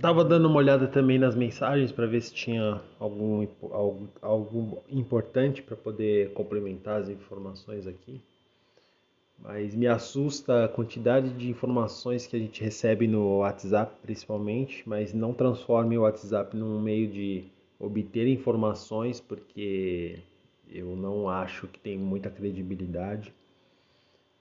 Tava 0.02 0.24
dando 0.24 0.48
uma 0.48 0.58
olhada 0.58 0.86
também 0.86 1.18
nas 1.18 1.34
mensagens 1.34 1.90
para 1.92 2.06
ver 2.06 2.20
se 2.20 2.34
tinha 2.34 2.82
algum 2.98 3.46
algo, 3.70 4.08
algo 4.20 4.82
importante 4.90 5.62
para 5.62 5.76
poder 5.76 6.32
complementar 6.34 7.00
as 7.00 7.08
informações 7.08 7.86
aqui 7.86 8.20
mas 9.42 9.74
me 9.74 9.88
assusta 9.88 10.64
a 10.64 10.68
quantidade 10.68 11.30
de 11.30 11.50
informações 11.50 12.26
que 12.26 12.36
a 12.36 12.38
gente 12.38 12.62
recebe 12.62 13.08
no 13.08 13.38
WhatsApp, 13.38 13.92
principalmente, 14.00 14.88
mas 14.88 15.12
não 15.12 15.34
transforme 15.34 15.98
o 15.98 16.02
WhatsApp 16.02 16.56
num 16.56 16.80
meio 16.80 17.08
de 17.08 17.44
obter 17.78 18.28
informações, 18.28 19.20
porque 19.20 20.20
eu 20.70 20.94
não 20.94 21.28
acho 21.28 21.66
que 21.66 21.80
tem 21.80 21.98
muita 21.98 22.30
credibilidade. 22.30 23.34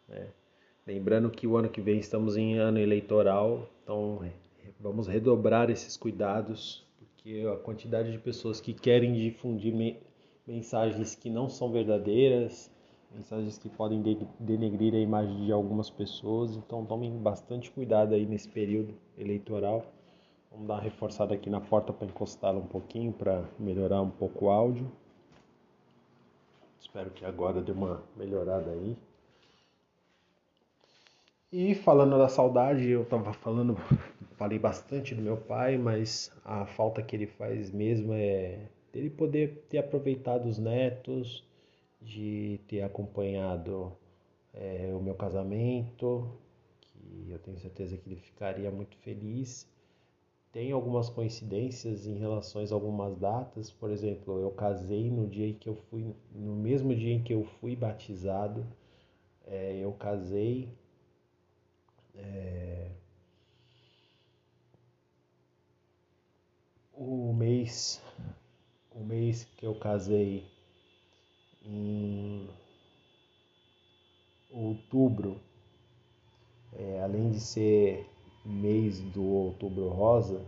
Né? 0.08 0.28
Lembrando 0.86 1.32
que 1.32 1.48
o 1.48 1.58
ano 1.58 1.70
que 1.70 1.82
vem 1.82 1.98
estamos 1.98 2.38
em 2.38 2.60
ano 2.60 2.78
eleitoral, 2.78 3.68
então 3.84 4.24
vamos 4.80 5.08
redobrar 5.08 5.70
esses 5.70 5.96
cuidados, 5.96 6.86
porque 6.98 7.46
a 7.52 7.58
quantidade 7.58 8.12
de 8.12 8.18
pessoas 8.18 8.60
que 8.60 8.74
querem 8.74 9.14
difundir 9.14 10.00
mensagens 10.48 11.16
que 11.16 11.30
não 11.30 11.48
são 11.50 11.72
verdadeiras, 11.72 12.72
mensagens 13.14 13.58
que 13.58 13.70
podem 13.70 14.02
denegrir 14.40 14.94
a 14.94 15.00
imagem 15.00 15.46
de 15.46 15.52
algumas 15.52 15.90
pessoas, 15.90 16.56
então 16.56 16.86
tomem 16.86 17.12
bastante 17.18 17.70
cuidado 17.70 18.16
aí 18.16 18.26
nesse 18.26 18.50
período 18.50 18.94
eleitoral. 19.18 19.86
Vamos 20.52 20.68
dar 20.68 20.76
uma 20.76 20.82
reforçada 20.82 21.34
aqui 21.34 21.50
na 21.50 21.62
porta 21.62 21.94
para 21.94 22.08
encostá-la 22.08 22.60
um 22.60 22.68
pouquinho 22.68 23.14
para 23.14 23.44
melhorar 23.60 24.02
um 24.02 24.10
pouco 24.10 24.46
o 24.46 24.50
áudio. 24.50 24.92
Espero 26.80 27.10
que 27.12 27.24
agora 27.24 27.62
dê 27.62 27.72
uma 27.72 28.04
melhorada 28.18 28.72
aí. 28.72 28.98
E 31.52 31.76
falando 31.76 32.18
da 32.18 32.28
saudade, 32.28 32.90
eu 32.90 33.04
estava 33.04 33.34
falando, 33.34 33.78
falei 34.42 34.58
bastante 34.58 35.14
do 35.14 35.22
meu 35.22 35.38
pai, 35.38 35.78
mas 35.78 36.32
a 36.44 36.66
falta 36.66 37.04
que 37.04 37.16
ele 37.16 37.28
faz 37.28 37.70
mesmo 37.70 38.12
é 38.12 38.70
dele 38.92 39.12
poder 39.12 39.68
ter 39.70 39.78
aproveitado 39.78 40.48
os 40.48 40.58
netos, 40.58 41.48
de 42.02 42.60
ter 42.68 42.82
acompanhado 42.82 43.96
é, 44.52 44.92
o 44.96 45.00
meu 45.00 45.14
casamento, 45.14 46.28
que 46.82 47.30
eu 47.30 47.38
tenho 47.38 47.60
certeza 47.60 47.96
que 47.96 48.10
ele 48.10 48.16
ficaria 48.16 48.72
muito 48.72 48.98
feliz. 48.98 49.70
Tem 50.52 50.72
algumas 50.72 51.08
coincidências 51.08 52.08
em 52.08 52.18
relação 52.18 52.64
a 52.64 52.74
algumas 52.74 53.16
datas, 53.16 53.70
por 53.70 53.92
exemplo, 53.92 54.40
eu 54.40 54.50
casei 54.50 55.12
no 55.12 55.28
dia 55.28 55.50
em 55.50 55.54
que 55.54 55.70
eu 55.70 55.76
fui, 55.76 56.16
no 56.34 56.56
mesmo 56.56 56.96
dia 56.96 57.14
em 57.14 57.22
que 57.22 57.32
eu 57.32 57.44
fui 57.44 57.76
batizado, 57.76 58.66
é, 59.46 59.78
eu 59.78 59.94
casei. 59.94 60.68
É, 62.16 62.92
o 67.02 67.34
mês, 67.62 68.02
o 68.92 69.04
mês 69.04 69.48
que 69.56 69.66
eu 69.66 69.76
casei 69.76 70.44
em 71.64 72.50
outubro, 74.50 75.40
é, 76.74 77.02
além 77.04 77.30
de 77.30 77.40
ser 77.40 78.10
mês 78.44 79.00
do 79.00 79.24
outubro 79.24 79.90
rosa, 79.90 80.44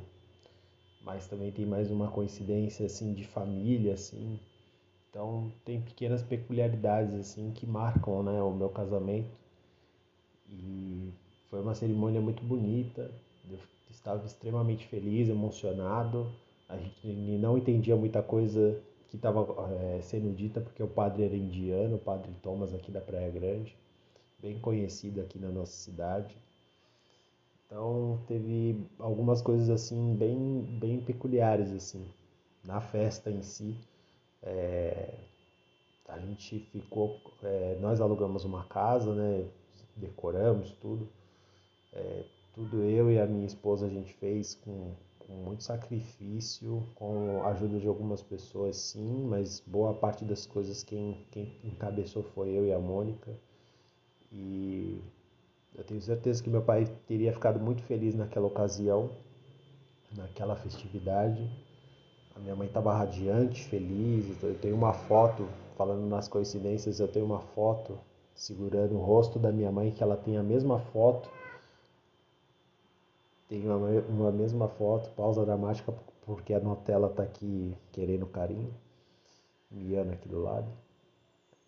mas 1.01 1.27
também 1.27 1.51
tem 1.51 1.65
mais 1.65 1.91
uma 1.91 2.09
coincidência 2.09 2.87
assim 2.87 3.13
de 3.13 3.23
família 3.25 3.93
assim. 3.93 4.39
Então 5.09 5.51
tem 5.63 5.79
pequenas 5.79 6.23
peculiaridades 6.23 7.13
assim 7.13 7.51
que 7.51 7.67
marcam, 7.67 8.23
né, 8.23 8.41
o 8.41 8.51
meu 8.51 8.69
casamento. 8.69 9.29
E 10.49 11.13
foi 11.49 11.61
uma 11.61 11.75
cerimônia 11.75 12.19
muito 12.19 12.43
bonita. 12.43 13.11
Eu 13.47 13.59
estava 13.91 14.25
extremamente 14.25 14.87
feliz, 14.87 15.29
emocionado. 15.29 16.31
A 16.67 16.77
gente 16.77 17.07
não 17.37 17.57
entendia 17.57 17.95
muita 17.95 18.21
coisa 18.23 18.81
que 19.09 19.15
estava 19.15 19.45
é, 19.73 20.01
sendo 20.01 20.33
dita 20.33 20.59
porque 20.59 20.81
o 20.81 20.87
padre 20.87 21.23
era 21.23 21.35
indiano, 21.35 21.95
o 21.95 21.99
padre 21.99 22.31
Thomas 22.41 22.73
aqui 22.73 22.91
da 22.91 23.01
Praia 23.01 23.29
Grande, 23.29 23.77
bem 24.39 24.59
conhecido 24.59 25.21
aqui 25.21 25.37
na 25.37 25.49
nossa 25.49 25.73
cidade. 25.73 26.35
Então 27.65 28.19
teve 28.27 28.85
algumas 28.99 29.41
coisas 29.41 29.69
assim 29.69 30.15
bem, 30.15 30.61
bem 30.79 30.99
peculiares 30.99 31.71
assim 31.71 32.05
na 32.63 32.81
festa 32.81 33.29
em 33.29 33.41
si. 33.41 33.77
É, 34.41 35.13
a 36.07 36.19
gente 36.19 36.59
ficou, 36.71 37.19
é, 37.43 37.77
nós 37.79 38.01
alugamos 38.01 38.45
uma 38.45 38.65
casa, 38.65 39.13
né? 39.13 39.45
Decoramos 39.95 40.71
tudo. 40.81 41.07
Tudo 42.53 42.83
eu 42.83 43.09
e 43.09 43.19
a 43.19 43.25
minha 43.25 43.47
esposa 43.47 43.87
a 43.87 43.89
gente 43.89 44.13
fez 44.13 44.53
com 44.53 44.93
com 45.33 45.37
muito 45.37 45.63
sacrifício, 45.63 46.87
com 46.93 47.41
a 47.43 47.49
ajuda 47.49 47.79
de 47.79 47.87
algumas 47.87 48.21
pessoas, 48.21 48.77
sim, 48.77 49.25
mas 49.27 49.59
boa 49.65 49.93
parte 49.93 50.23
das 50.23 50.45
coisas 50.45 50.83
quem, 50.83 51.25
quem 51.31 51.57
encabeçou 51.63 52.21
foi 52.21 52.49
eu 52.49 52.67
e 52.67 52.71
a 52.71 52.77
Mônica. 52.77 53.31
E 54.31 55.01
eu 55.75 55.83
tenho 55.83 56.01
certeza 56.01 56.41
que 56.43 56.49
meu 56.49 56.61
pai 56.61 56.85
teria 57.07 57.33
ficado 57.33 57.59
muito 57.59 57.81
feliz 57.83 58.13
naquela 58.13 58.45
ocasião, 58.45 59.09
naquela 60.15 60.55
festividade. 60.55 61.49
A 62.35 62.39
minha 62.39 62.55
mãe 62.55 62.67
estava 62.67 62.93
radiante, 62.93 63.63
feliz. 63.63 64.41
Eu 64.43 64.55
tenho 64.59 64.75
uma 64.75 64.93
foto, 64.93 65.47
falando 65.75 66.07
nas 66.07 66.27
coincidências, 66.27 66.99
eu 66.99 67.07
tenho 67.07 67.25
uma 67.25 67.39
foto 67.39 67.99
segurando 68.35 68.95
o 68.95 69.01
rosto 69.01 69.39
da 69.39 69.51
minha 69.51 69.71
mãe, 69.71 69.91
que 69.91 70.03
ela 70.03 70.17
tem 70.17 70.37
a 70.37 70.43
mesma 70.43 70.79
foto 70.79 71.29
tem 73.47 73.67
uma, 73.67 73.77
uma 74.09 74.31
mesma 74.31 74.67
foto, 74.67 75.09
pausa 75.11 75.45
dramática, 75.45 75.93
porque 76.25 76.53
a 76.53 76.59
Nutella 76.59 77.09
tá 77.09 77.23
aqui 77.23 77.77
querendo 77.91 78.25
carinho. 78.25 78.73
Miana 79.69 80.13
aqui 80.13 80.29
do 80.29 80.39
lado. 80.39 80.67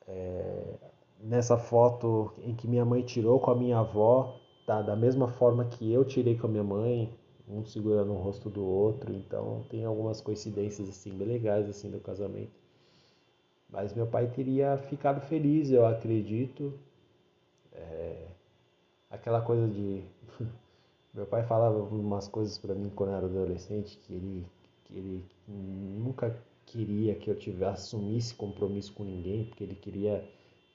É, 0.08 0.76
nessa 1.20 1.58
foto 1.58 2.34
em 2.44 2.56
que 2.56 2.68
minha 2.68 2.86
mãe 2.86 3.02
tirou 3.02 3.40
com 3.40 3.52
a 3.52 3.56
minha 3.56 3.80
avó, 3.80 4.40
tá 4.66 4.82
da 4.82 4.96
mesma 4.96 5.28
forma 5.28 5.66
que 5.66 5.92
eu 5.92 6.06
tirei 6.06 6.38
com 6.38 6.48
a 6.48 6.50
minha 6.50 6.64
mãe, 6.64 7.12
um 7.48 7.64
segurando 7.66 8.12
o 8.14 8.18
rosto 8.18 8.50
do 8.50 8.64
outro, 8.64 9.14
então 9.14 9.66
tem 9.70 9.86
algumas 9.86 10.22
coincidências 10.22 10.90
assim 10.90 11.12
bem 11.12 11.28
legais 11.28 11.68
assim 11.70 11.90
do 11.90 12.00
casamento. 12.00 12.52
Mas 13.70 13.94
meu 13.94 14.08
pai 14.08 14.28
teria 14.28 14.78
ficado 14.78 15.22
feliz, 15.22 15.72
eu 15.72 15.86
acredito. 15.86 16.74
É, 17.74 18.28
aquela 19.10 19.42
coisa 19.42 19.68
de. 19.68 20.04
Meu 21.16 21.26
pai 21.26 21.44
falava 21.44 21.78
umas 21.78 22.28
coisas 22.28 22.58
para 22.58 22.76
mim 22.76 22.92
quando 22.94 23.12
eu 23.12 23.18
era 23.18 23.26
adolescente 23.26 23.98
que 23.98 24.14
ele, 24.14 24.46
que 24.84 24.94
ele 24.98 25.26
nunca 25.48 26.38
queria 26.66 27.16
que 27.16 27.30
eu 27.30 27.36
tivesse 27.36 27.96
assumisse 27.96 28.34
compromisso 28.34 28.94
com 28.94 29.04
ninguém, 29.04 29.46
porque 29.46 29.64
ele 29.64 29.76
queria 29.76 30.28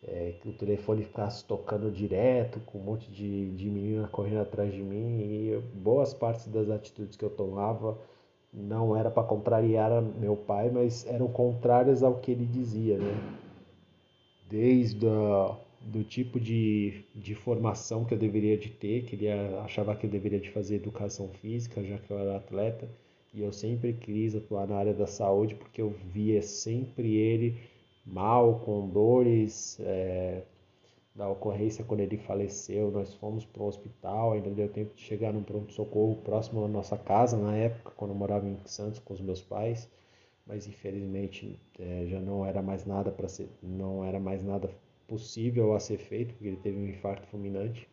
é, 0.03 0.35
que 0.41 0.49
o 0.49 0.53
telefone 0.53 1.05
ficasse 1.05 1.45
tocando 1.45 1.91
direto, 1.91 2.59
com 2.61 2.79
um 2.79 2.83
monte 2.83 3.11
de, 3.11 3.51
de 3.51 3.69
menina 3.69 4.09
correndo 4.09 4.41
atrás 4.41 4.73
de 4.73 4.83
mim, 4.83 5.21
e 5.21 5.63
boas 5.75 6.15
partes 6.15 6.47
das 6.47 6.71
atitudes 6.71 7.17
que 7.17 7.25
eu 7.25 7.31
tomava 7.31 7.99
não 8.53 8.97
era 8.97 9.11
para 9.11 9.23
contrariar 9.23 10.03
meu 10.03 10.37
pai, 10.37 10.71
mas 10.71 11.07
eram 11.07 11.29
contrárias 11.29 12.03
ao 12.03 12.15
que 12.17 12.33
ele 12.33 12.47
dizia, 12.47 12.99
né? 12.99 13.15
Desde 14.49 15.07
a, 15.07 15.57
do 15.81 16.05
tipo 16.05 16.39
de, 16.39 17.05
de 17.15 17.35
formação 17.35 18.05
que 18.05 18.13
eu 18.15 18.19
deveria 18.19 18.57
de 18.57 18.69
ter, 18.69 19.05
que 19.05 19.17
ele 19.17 19.29
achava 19.65 19.97
que 19.97 20.07
eu 20.07 20.11
deveria 20.11 20.39
de 20.39 20.51
fazer 20.51 20.77
educação 20.77 21.29
física, 21.29 21.83
já 21.83 21.99
que 21.99 22.11
eu 22.11 22.19
era 22.19 22.37
atleta, 22.37 22.89
e 23.33 23.43
eu 23.43 23.53
sempre 23.53 23.95
quis 23.95 24.35
atuar 24.35 24.67
na 24.67 24.77
área 24.77 24.93
da 24.93 25.07
saúde 25.07 25.55
porque 25.55 25.81
eu 25.81 25.91
via 26.13 26.43
sempre 26.43 27.17
ele 27.17 27.57
mal, 28.05 28.61
com 28.61 28.89
dores 28.89 29.79
é, 29.81 30.43
da 31.15 31.29
ocorrência 31.29 31.85
quando 31.85 32.01
ele 32.01 32.17
faleceu. 32.19 32.91
Nós 32.91 33.15
fomos 33.15 33.45
para 33.45 33.63
o 33.63 33.67
hospital, 33.67 34.33
ainda 34.33 34.51
deu 34.51 34.69
tempo 34.69 34.95
de 34.95 35.03
chegar 35.03 35.33
num 35.33 35.43
pronto-socorro 35.43 36.17
próximo 36.17 36.65
à 36.65 36.69
nossa 36.69 36.97
casa, 36.99 37.37
na 37.37 37.57
época, 37.57 37.93
quando 37.97 38.11
eu 38.13 38.17
morava 38.17 38.49
em 38.49 38.57
Santos 38.67 38.99
com 38.99 39.15
os 39.15 39.21
meus 39.21 39.43
pais. 39.43 39.89
Mas 40.47 40.67
infelizmente 40.67 41.59
é, 41.79 42.07
já 42.09 42.21
não 42.21 42.45
era 42.45 42.61
mais 42.61 42.85
nada 42.85 43.11
para 43.11 43.29
ser, 43.29 43.49
não 43.63 44.05
era 44.05 44.19
mais 44.19 44.43
nada 44.43 44.71
possível 45.11 45.75
a 45.75 45.81
ser 45.81 45.99
feito, 45.99 46.33
porque 46.35 46.47
ele 46.47 46.57
teve 46.57 46.79
um 46.79 46.87
infarto 46.87 47.27
fulminante. 47.27 47.89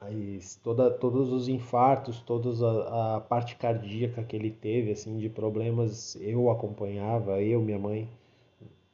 Mas 0.00 0.54
toda, 0.62 0.90
todos 0.90 1.32
os 1.32 1.48
infartos, 1.48 2.20
toda 2.20 2.48
a, 2.88 3.16
a, 3.16 3.20
parte 3.20 3.56
cardíaca 3.56 4.22
que 4.22 4.36
ele 4.36 4.50
teve, 4.50 4.92
assim, 4.92 5.18
de 5.18 5.28
problemas, 5.28 6.16
eu 6.20 6.50
acompanhava, 6.50 7.42
eu, 7.42 7.60
minha 7.60 7.78
mãe. 7.78 8.08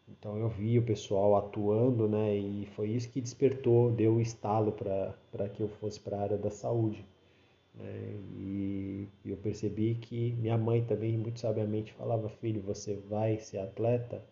Então 0.09 0.39
eu 0.39 0.49
vi 0.49 0.79
o 0.79 0.83
pessoal 0.83 1.37
atuando, 1.37 2.09
né? 2.09 2.35
E 2.37 2.67
foi 2.75 2.89
isso 2.91 3.11
que 3.11 3.21
despertou, 3.21 3.93
deu 3.93 4.15
o 4.15 4.21
estalo 4.21 4.73
para 4.73 5.49
que 5.51 5.63
eu 5.63 5.69
fosse 5.69 6.01
para 6.01 6.17
a 6.17 6.23
área 6.23 6.39
da 6.39 6.51
saúde. 6.51 7.05
Né? 7.75 8.17
E 8.39 9.09
eu 9.27 9.37
percebi 9.37 9.97
que 9.97 10.33
minha 10.41 10.57
mãe 10.57 10.83
também, 10.85 11.19
muito 11.19 11.41
sabiamente, 11.41 11.93
falava: 11.93 12.29
Filho, 12.29 12.63
você 12.63 12.97
vai 12.97 13.39
ser 13.39 13.59
atleta 13.59 14.23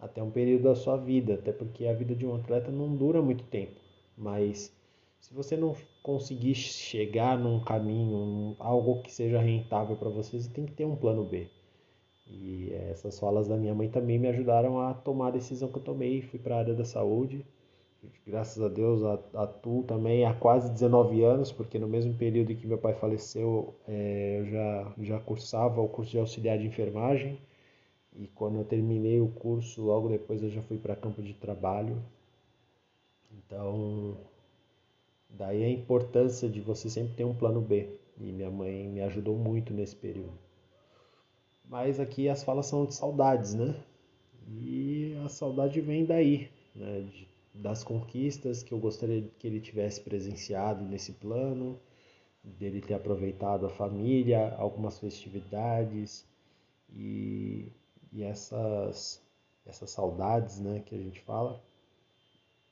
até 0.00 0.22
um 0.22 0.30
período 0.30 0.64
da 0.64 0.74
sua 0.74 0.96
vida, 0.96 1.34
até 1.34 1.52
porque 1.52 1.86
a 1.86 1.92
vida 1.92 2.14
de 2.14 2.26
um 2.26 2.34
atleta 2.34 2.70
não 2.70 2.96
dura 2.96 3.20
muito 3.20 3.44
tempo, 3.44 3.80
mas 4.16 4.72
se 5.20 5.34
você 5.34 5.56
não 5.56 5.74
conseguir 6.02 6.54
chegar 6.54 7.38
num 7.38 7.60
caminho, 7.60 8.16
um, 8.16 8.56
algo 8.58 9.02
que 9.02 9.12
seja 9.12 9.38
rentável 9.40 9.96
para 9.96 10.08
você, 10.08 10.40
você 10.40 10.50
tem 10.50 10.64
que 10.64 10.72
ter 10.72 10.84
um 10.84 10.96
plano 10.96 11.24
B. 11.24 11.48
E 12.26 12.72
essas 12.90 13.18
falas 13.18 13.48
da 13.48 13.56
minha 13.56 13.74
mãe 13.74 13.88
também 13.88 14.18
me 14.18 14.28
ajudaram 14.28 14.80
a 14.80 14.94
tomar 14.94 15.28
a 15.28 15.32
decisão 15.32 15.70
que 15.70 15.78
eu 15.78 15.82
tomei. 15.82 16.22
Fui 16.22 16.38
para 16.38 16.56
a 16.56 16.58
área 16.60 16.74
da 16.74 16.84
saúde. 16.84 17.44
Graças 18.26 18.62
a 18.62 18.68
Deus 18.68 19.02
atuo 19.34 19.82
também 19.82 20.24
há 20.24 20.32
quase 20.32 20.72
19 20.72 21.22
anos, 21.22 21.52
porque 21.52 21.78
no 21.78 21.86
mesmo 21.88 22.14
período 22.14 22.52
em 22.52 22.56
que 22.56 22.66
meu 22.66 22.78
pai 22.78 22.94
faleceu, 22.94 23.74
é, 23.86 24.38
eu 24.38 24.46
já, 24.46 24.94
já 25.00 25.20
cursava 25.20 25.80
o 25.82 25.88
curso 25.88 26.12
de 26.12 26.18
auxiliar 26.18 26.56
de 26.58 26.66
enfermagem. 26.66 27.38
E 28.16 28.26
quando 28.28 28.58
eu 28.58 28.64
terminei 28.64 29.20
o 29.20 29.28
curso, 29.28 29.82
logo 29.82 30.08
depois 30.08 30.42
eu 30.42 30.50
já 30.50 30.62
fui 30.62 30.78
para 30.78 30.96
campo 30.96 31.22
de 31.22 31.34
trabalho. 31.34 32.02
Então, 33.32 34.16
Daí 35.32 35.64
a 35.64 35.70
importância 35.70 36.48
de 36.48 36.60
você 36.60 36.90
sempre 36.90 37.14
ter 37.14 37.24
um 37.24 37.34
plano 37.34 37.60
B. 37.60 37.88
E 38.18 38.32
minha 38.32 38.50
mãe 38.50 38.88
me 38.88 39.00
ajudou 39.00 39.36
muito 39.36 39.72
nesse 39.72 39.96
período. 39.96 40.38
Mas 41.64 42.00
aqui 42.00 42.28
as 42.28 42.42
falas 42.42 42.66
são 42.66 42.84
de 42.84 42.94
saudades, 42.94 43.54
né? 43.54 43.76
E 44.48 45.14
a 45.24 45.28
saudade 45.28 45.80
vem 45.80 46.04
daí, 46.04 46.50
né? 46.74 47.02
De, 47.02 47.28
das 47.54 47.84
conquistas 47.84 48.62
que 48.62 48.72
eu 48.72 48.78
gostaria 48.78 49.22
que 49.38 49.46
ele 49.46 49.60
tivesse 49.60 50.00
presenciado 50.00 50.84
nesse 50.84 51.12
plano, 51.12 51.78
dele 52.42 52.80
ter 52.80 52.94
aproveitado 52.94 53.66
a 53.66 53.70
família, 53.70 54.54
algumas 54.56 54.98
festividades 54.98 56.26
e, 56.92 57.72
e 58.12 58.22
essas, 58.22 59.22
essas 59.66 59.90
saudades, 59.90 60.60
né, 60.60 60.82
que 60.84 60.94
a 60.94 60.98
gente 60.98 61.20
fala, 61.20 61.60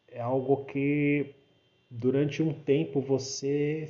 é 0.08 0.20
algo 0.20 0.64
que 0.64 1.34
durante 1.90 2.42
um 2.42 2.52
tempo 2.52 3.00
você 3.00 3.88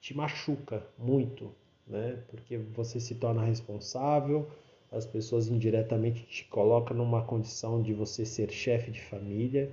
te 0.00 0.16
machuca 0.16 0.86
muito, 0.98 1.50
né? 1.86 2.18
Porque 2.28 2.56
você 2.58 3.00
se 3.00 3.14
torna 3.14 3.44
responsável, 3.44 4.48
as 4.90 5.06
pessoas 5.06 5.48
indiretamente 5.48 6.24
te 6.26 6.44
colocam 6.44 6.96
numa 6.96 7.22
condição 7.24 7.82
de 7.82 7.92
você 7.92 8.24
ser 8.24 8.50
chefe 8.50 8.90
de 8.90 9.00
família. 9.00 9.70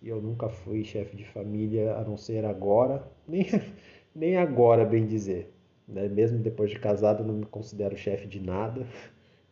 E 0.00 0.08
eu 0.08 0.20
nunca 0.20 0.48
fui 0.48 0.82
chefe 0.84 1.16
de 1.16 1.24
família, 1.24 1.94
a 1.94 2.02
não 2.02 2.16
ser 2.16 2.44
agora, 2.44 3.06
nem, 3.28 3.46
nem 4.14 4.36
agora, 4.36 4.84
bem 4.84 5.06
dizer. 5.06 5.52
Né? 5.86 6.08
Mesmo 6.08 6.38
depois 6.38 6.70
de 6.70 6.78
casado, 6.78 7.22
não 7.22 7.34
me 7.34 7.46
considero 7.46 7.96
chefe 7.96 8.26
de 8.26 8.40
nada, 8.40 8.86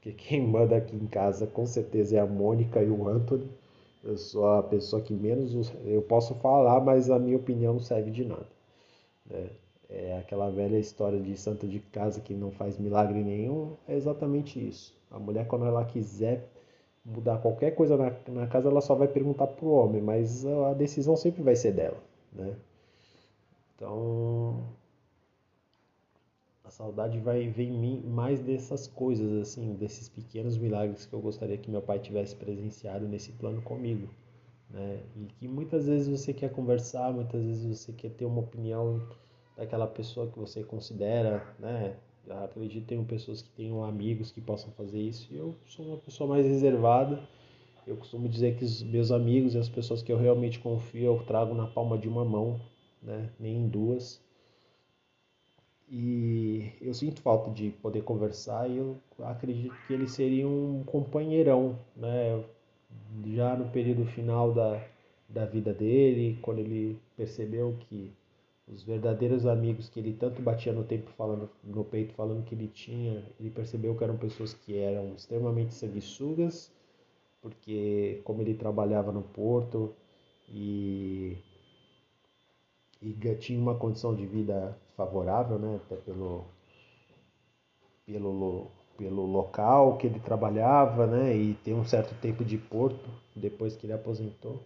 porque 0.00 0.12
quem 0.12 0.40
manda 0.46 0.76
aqui 0.76 0.96
em 0.96 1.06
casa 1.06 1.46
com 1.46 1.66
certeza 1.66 2.16
é 2.16 2.20
a 2.20 2.26
Mônica 2.26 2.82
e 2.82 2.88
o 2.88 3.06
Anthony. 3.06 3.46
Eu 4.02 4.16
sou 4.16 4.48
a 4.48 4.62
pessoa 4.62 5.02
que 5.02 5.12
menos 5.12 5.70
eu 5.84 6.00
posso 6.00 6.34
falar, 6.36 6.80
mas 6.80 7.10
a 7.10 7.18
minha 7.18 7.36
opinião 7.36 7.74
não 7.74 7.80
serve 7.80 8.10
de 8.10 8.24
nada. 8.24 8.46
Né? 9.26 9.50
É 9.90 10.16
aquela 10.18 10.48
velha 10.50 10.78
história 10.78 11.20
de 11.20 11.36
santa 11.36 11.66
de 11.66 11.80
casa 11.80 12.18
que 12.20 12.32
não 12.32 12.50
faz 12.50 12.78
milagre 12.78 13.22
nenhum. 13.22 13.76
É 13.86 13.94
exatamente 13.94 14.58
isso. 14.58 14.94
A 15.10 15.18
mulher, 15.18 15.46
quando 15.46 15.66
ela 15.66 15.84
quiser 15.84 16.48
mudar 17.04 17.38
qualquer 17.38 17.72
coisa 17.72 17.96
na, 17.98 18.10
na 18.28 18.46
casa, 18.46 18.70
ela 18.70 18.80
só 18.80 18.94
vai 18.94 19.08
perguntar 19.08 19.48
pro 19.48 19.68
homem, 19.68 20.00
mas 20.00 20.46
a 20.46 20.72
decisão 20.72 21.14
sempre 21.14 21.42
vai 21.42 21.56
ser 21.56 21.72
dela. 21.72 21.98
Né? 22.32 22.54
Então, 23.76 24.64
a 26.70 26.72
saudade 26.72 27.18
vai 27.18 27.48
vir 27.48 27.66
em 27.66 27.76
mim 27.76 28.02
mais 28.06 28.40
dessas 28.40 28.86
coisas, 28.86 29.32
assim, 29.42 29.74
desses 29.74 30.08
pequenos 30.08 30.56
milagres 30.56 31.04
que 31.04 31.12
eu 31.12 31.20
gostaria 31.20 31.58
que 31.58 31.68
meu 31.68 31.82
pai 31.82 31.98
tivesse 31.98 32.36
presenciado 32.36 33.08
nesse 33.08 33.32
plano 33.32 33.60
comigo. 33.60 34.08
Né? 34.70 35.00
E 35.16 35.24
que 35.24 35.48
muitas 35.48 35.88
vezes 35.88 36.06
você 36.06 36.32
quer 36.32 36.52
conversar, 36.52 37.12
muitas 37.12 37.42
vezes 37.42 37.76
você 37.76 37.92
quer 37.92 38.10
ter 38.10 38.24
uma 38.24 38.38
opinião 38.38 39.02
daquela 39.56 39.88
pessoa 39.88 40.28
que 40.28 40.38
você 40.38 40.62
considera, 40.62 41.44
né? 41.58 41.96
Acredito 42.44 42.82
que 42.82 42.88
tenho 42.88 43.04
pessoas 43.04 43.42
que 43.42 43.50
tenham 43.50 43.82
amigos 43.82 44.30
que 44.30 44.40
possam 44.40 44.70
fazer 44.74 45.00
isso. 45.00 45.26
E 45.32 45.38
eu 45.38 45.56
sou 45.66 45.84
uma 45.84 45.96
pessoa 45.96 46.28
mais 46.28 46.46
reservada. 46.46 47.20
Eu 47.84 47.96
costumo 47.96 48.28
dizer 48.28 48.56
que 48.56 48.64
os 48.64 48.80
meus 48.84 49.10
amigos 49.10 49.54
e 49.54 49.58
as 49.58 49.68
pessoas 49.68 50.02
que 50.02 50.12
eu 50.12 50.16
realmente 50.16 50.60
confio 50.60 51.06
eu 51.06 51.24
trago 51.24 51.52
na 51.52 51.66
palma 51.66 51.98
de 51.98 52.08
uma 52.08 52.24
mão, 52.24 52.60
né? 53.02 53.28
Nem 53.40 53.56
em 53.56 53.68
duas. 53.68 54.22
E 55.90 56.72
eu 56.80 56.94
sinto 56.94 57.20
falta 57.20 57.50
de 57.50 57.70
poder 57.70 58.02
conversar 58.02 58.70
e 58.70 58.76
eu 58.76 58.96
acredito 59.24 59.74
que 59.86 59.92
ele 59.92 60.08
seria 60.08 60.46
um 60.46 60.84
companheirão, 60.84 61.76
né? 61.96 62.44
Já 63.26 63.56
no 63.56 63.68
período 63.70 64.04
final 64.06 64.52
da, 64.52 64.80
da 65.28 65.44
vida 65.44 65.74
dele, 65.74 66.38
quando 66.42 66.60
ele 66.60 66.96
percebeu 67.16 67.76
que 67.80 68.12
os 68.68 68.84
verdadeiros 68.84 69.46
amigos 69.46 69.88
que 69.88 69.98
ele 69.98 70.12
tanto 70.12 70.40
batia 70.40 70.72
no 70.72 70.84
tempo 70.84 71.10
falando 71.10 71.50
no 71.64 71.84
peito 71.84 72.14
falando 72.14 72.44
que 72.44 72.54
ele 72.54 72.68
tinha, 72.68 73.24
ele 73.40 73.50
percebeu 73.50 73.96
que 73.96 74.04
eram 74.04 74.16
pessoas 74.16 74.54
que 74.54 74.78
eram 74.78 75.14
extremamente 75.14 75.74
sanguessugas, 75.74 76.72
porque 77.42 78.20
como 78.22 78.42
ele 78.42 78.54
trabalhava 78.54 79.10
no 79.10 79.22
porto 79.22 79.92
e 80.48 81.36
e 83.02 83.12
tinha 83.36 83.58
uma 83.58 83.74
condição 83.74 84.14
de 84.14 84.26
vida 84.26 84.76
favorável, 84.96 85.58
né, 85.58 85.80
até 85.84 85.96
pelo, 85.96 86.44
pelo, 88.04 88.66
pelo 88.98 89.24
local 89.24 89.96
que 89.96 90.06
ele 90.06 90.20
trabalhava, 90.20 91.06
né, 91.06 91.34
e 91.34 91.54
tem 91.54 91.74
um 91.74 91.84
certo 91.84 92.14
tempo 92.20 92.44
de 92.44 92.58
porto 92.58 93.08
depois 93.34 93.74
que 93.76 93.86
ele 93.86 93.94
aposentou. 93.94 94.60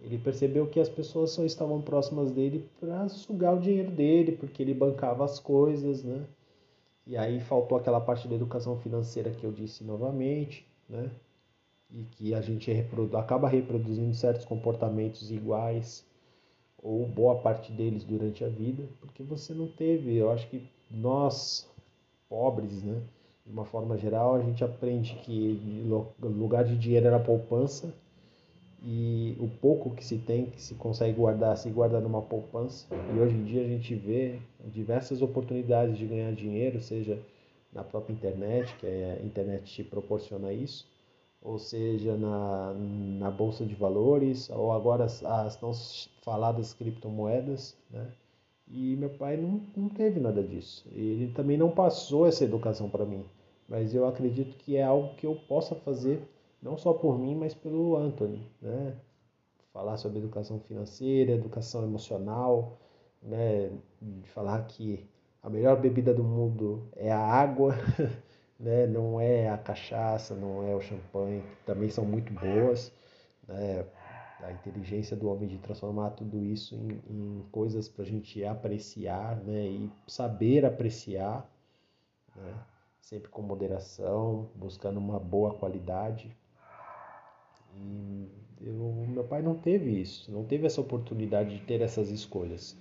Ele 0.00 0.18
percebeu 0.18 0.66
que 0.66 0.80
as 0.80 0.88
pessoas 0.88 1.30
só 1.30 1.44
estavam 1.44 1.80
próximas 1.80 2.32
dele 2.32 2.68
para 2.80 3.08
sugar 3.08 3.54
o 3.54 3.60
dinheiro 3.60 3.90
dele, 3.90 4.32
porque 4.32 4.62
ele 4.62 4.74
bancava 4.74 5.24
as 5.24 5.38
coisas, 5.38 6.02
né? 6.02 6.24
E 7.06 7.16
aí 7.16 7.38
faltou 7.40 7.76
aquela 7.76 8.00
parte 8.00 8.26
da 8.26 8.34
educação 8.34 8.78
financeira 8.78 9.30
que 9.30 9.44
eu 9.44 9.52
disse 9.52 9.84
novamente, 9.84 10.66
né? 10.88 11.10
E 11.90 12.04
que 12.04 12.34
a 12.34 12.40
gente 12.40 12.72
reprodu 12.72 13.16
acaba 13.16 13.48
reproduzindo 13.48 14.14
certos 14.14 14.46
comportamentos 14.46 15.30
iguais 15.30 16.06
ou 16.82 17.06
boa 17.06 17.36
parte 17.36 17.72
deles 17.72 18.04
durante 18.04 18.44
a 18.44 18.48
vida, 18.48 18.84
porque 19.00 19.22
você 19.22 19.52
não 19.52 19.68
teve, 19.68 20.16
eu 20.16 20.30
acho 20.30 20.48
que 20.48 20.68
nós 20.90 21.68
pobres, 22.28 22.82
né, 22.82 23.00
de 23.44 23.52
uma 23.52 23.64
forma 23.64 23.96
geral, 23.98 24.36
a 24.36 24.40
gente 24.42 24.64
aprende 24.64 25.14
que 25.24 25.60
lugar 26.20 26.64
de 26.64 26.76
dinheiro 26.76 27.06
era 27.06 27.18
poupança 27.18 27.92
e 28.82 29.36
o 29.38 29.48
pouco 29.48 29.90
que 29.90 30.04
se 30.04 30.18
tem, 30.18 30.46
que 30.46 30.60
se 30.60 30.74
consegue 30.74 31.12
guardar, 31.12 31.56
se 31.56 31.68
guarda 31.68 32.00
numa 32.00 32.22
poupança. 32.22 32.86
E 33.14 33.18
hoje 33.18 33.34
em 33.36 33.44
dia 33.44 33.62
a 33.62 33.68
gente 33.68 33.94
vê 33.94 34.38
diversas 34.72 35.20
oportunidades 35.20 35.98
de 35.98 36.06
ganhar 36.06 36.32
dinheiro, 36.32 36.80
seja 36.80 37.18
na 37.72 37.84
própria 37.84 38.12
internet, 38.12 38.74
que 38.76 38.86
a 38.86 39.22
internet 39.22 39.64
te 39.64 39.84
proporciona 39.84 40.52
isso, 40.52 40.89
ou 41.42 41.58
seja 41.58 42.16
na, 42.16 42.74
na 42.74 43.30
bolsa 43.30 43.64
de 43.64 43.74
valores, 43.74 44.50
ou 44.50 44.72
agora 44.72 45.04
as, 45.04 45.24
as 45.24 45.56
tão 45.56 45.72
faladas 46.22 46.74
criptomoedas, 46.74 47.76
né? 47.90 48.12
E 48.72 48.94
meu 48.96 49.10
pai 49.10 49.36
não, 49.36 49.60
não 49.76 49.88
teve 49.88 50.20
nada 50.20 50.42
disso. 50.42 50.86
Ele 50.92 51.32
também 51.32 51.56
não 51.56 51.70
passou 51.70 52.26
essa 52.26 52.44
educação 52.44 52.88
para 52.88 53.04
mim. 53.04 53.24
Mas 53.68 53.94
eu 53.94 54.06
acredito 54.06 54.56
que 54.56 54.76
é 54.76 54.82
algo 54.82 55.14
que 55.16 55.26
eu 55.26 55.34
possa 55.34 55.74
fazer, 55.74 56.22
não 56.62 56.76
só 56.76 56.92
por 56.92 57.18
mim, 57.18 57.34
mas 57.34 57.52
pelo 57.52 57.96
Anthony. 57.96 58.46
Né? 58.62 58.94
Falar 59.72 59.96
sobre 59.96 60.18
educação 60.18 60.60
financeira, 60.60 61.32
educação 61.32 61.82
emocional, 61.82 62.78
né? 63.22 63.72
falar 64.26 64.66
que 64.66 65.08
a 65.42 65.48
melhor 65.48 65.80
bebida 65.80 66.14
do 66.14 66.22
mundo 66.22 66.88
é 66.94 67.10
a 67.10 67.18
água, 67.18 67.74
né? 68.60 68.86
não 68.86 69.20
é 69.20 69.48
a 69.48 69.58
cachaça, 69.58 70.34
não 70.34 70.68
é 70.68 70.74
o 70.74 70.80
champanhe, 70.80 71.42
que 71.42 71.64
também 71.66 71.90
são 71.90 72.04
muito 72.04 72.32
boas. 72.32 72.92
Né? 73.48 73.84
a 74.42 74.52
inteligência 74.52 75.16
do 75.16 75.28
homem 75.28 75.48
de 75.48 75.58
transformar 75.58 76.10
tudo 76.10 76.42
isso 76.44 76.74
em, 76.74 77.00
em 77.08 77.44
coisas 77.50 77.88
para 77.88 78.02
a 78.02 78.06
gente 78.06 78.44
apreciar 78.44 79.36
né, 79.36 79.66
e 79.66 79.90
saber 80.06 80.64
apreciar, 80.64 81.48
né, 82.34 82.54
sempre 83.00 83.28
com 83.28 83.42
moderação, 83.42 84.48
buscando 84.54 84.98
uma 84.98 85.18
boa 85.18 85.54
qualidade. 85.54 86.36
E 87.74 88.28
eu, 88.60 88.74
meu 89.08 89.24
pai 89.24 89.42
não 89.42 89.54
teve 89.54 90.00
isso, 90.00 90.30
não 90.30 90.44
teve 90.44 90.66
essa 90.66 90.80
oportunidade 90.80 91.58
de 91.58 91.64
ter 91.64 91.80
essas 91.80 92.10
escolhas. 92.10 92.76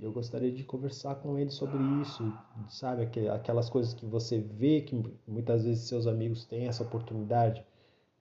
Eu 0.00 0.12
gostaria 0.12 0.52
de 0.52 0.62
conversar 0.62 1.16
com 1.16 1.38
ele 1.38 1.50
sobre 1.50 1.82
isso, 2.02 2.32
sabe? 2.68 3.08
Aquelas 3.30 3.70
coisas 3.70 3.94
que 3.94 4.04
você 4.04 4.38
vê 4.38 4.82
que 4.82 4.94
muitas 5.26 5.64
vezes 5.64 5.88
seus 5.88 6.06
amigos 6.06 6.44
têm 6.44 6.66
essa 6.66 6.82
oportunidade 6.82 7.64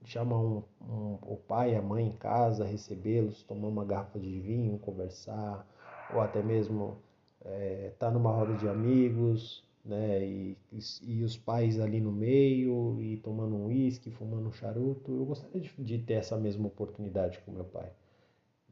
chama 0.05 0.37
um, 0.37 0.63
um, 0.81 1.17
o 1.21 1.37
pai, 1.47 1.75
a 1.75 1.81
mãe 1.81 2.07
em 2.07 2.11
casa, 2.11 2.65
recebê-los, 2.65 3.43
tomar 3.43 3.67
uma 3.67 3.85
garrafa 3.85 4.19
de 4.19 4.39
vinho, 4.39 4.77
conversar, 4.79 5.67
ou 6.13 6.21
até 6.21 6.41
mesmo 6.41 6.97
estar 7.39 7.51
é, 7.51 7.93
tá 7.97 8.11
numa 8.11 8.31
roda 8.31 8.53
de 8.55 8.67
amigos, 8.67 9.63
né, 9.83 10.23
e, 10.25 10.57
e, 10.71 10.79
e, 11.03 11.23
os 11.23 11.37
pais 11.37 11.79
ali 11.79 11.99
no 11.99 12.11
meio, 12.11 12.99
e 13.01 13.17
tomando 13.17 13.55
um 13.55 13.67
uísque, 13.67 14.09
fumando 14.11 14.47
um 14.47 14.51
charuto. 14.51 15.11
Eu 15.11 15.25
gostaria 15.25 15.61
de, 15.61 15.71
de 15.83 15.99
ter 15.99 16.15
essa 16.15 16.37
mesma 16.37 16.67
oportunidade 16.67 17.39
com 17.45 17.51
meu 17.51 17.65
pai. 17.65 17.91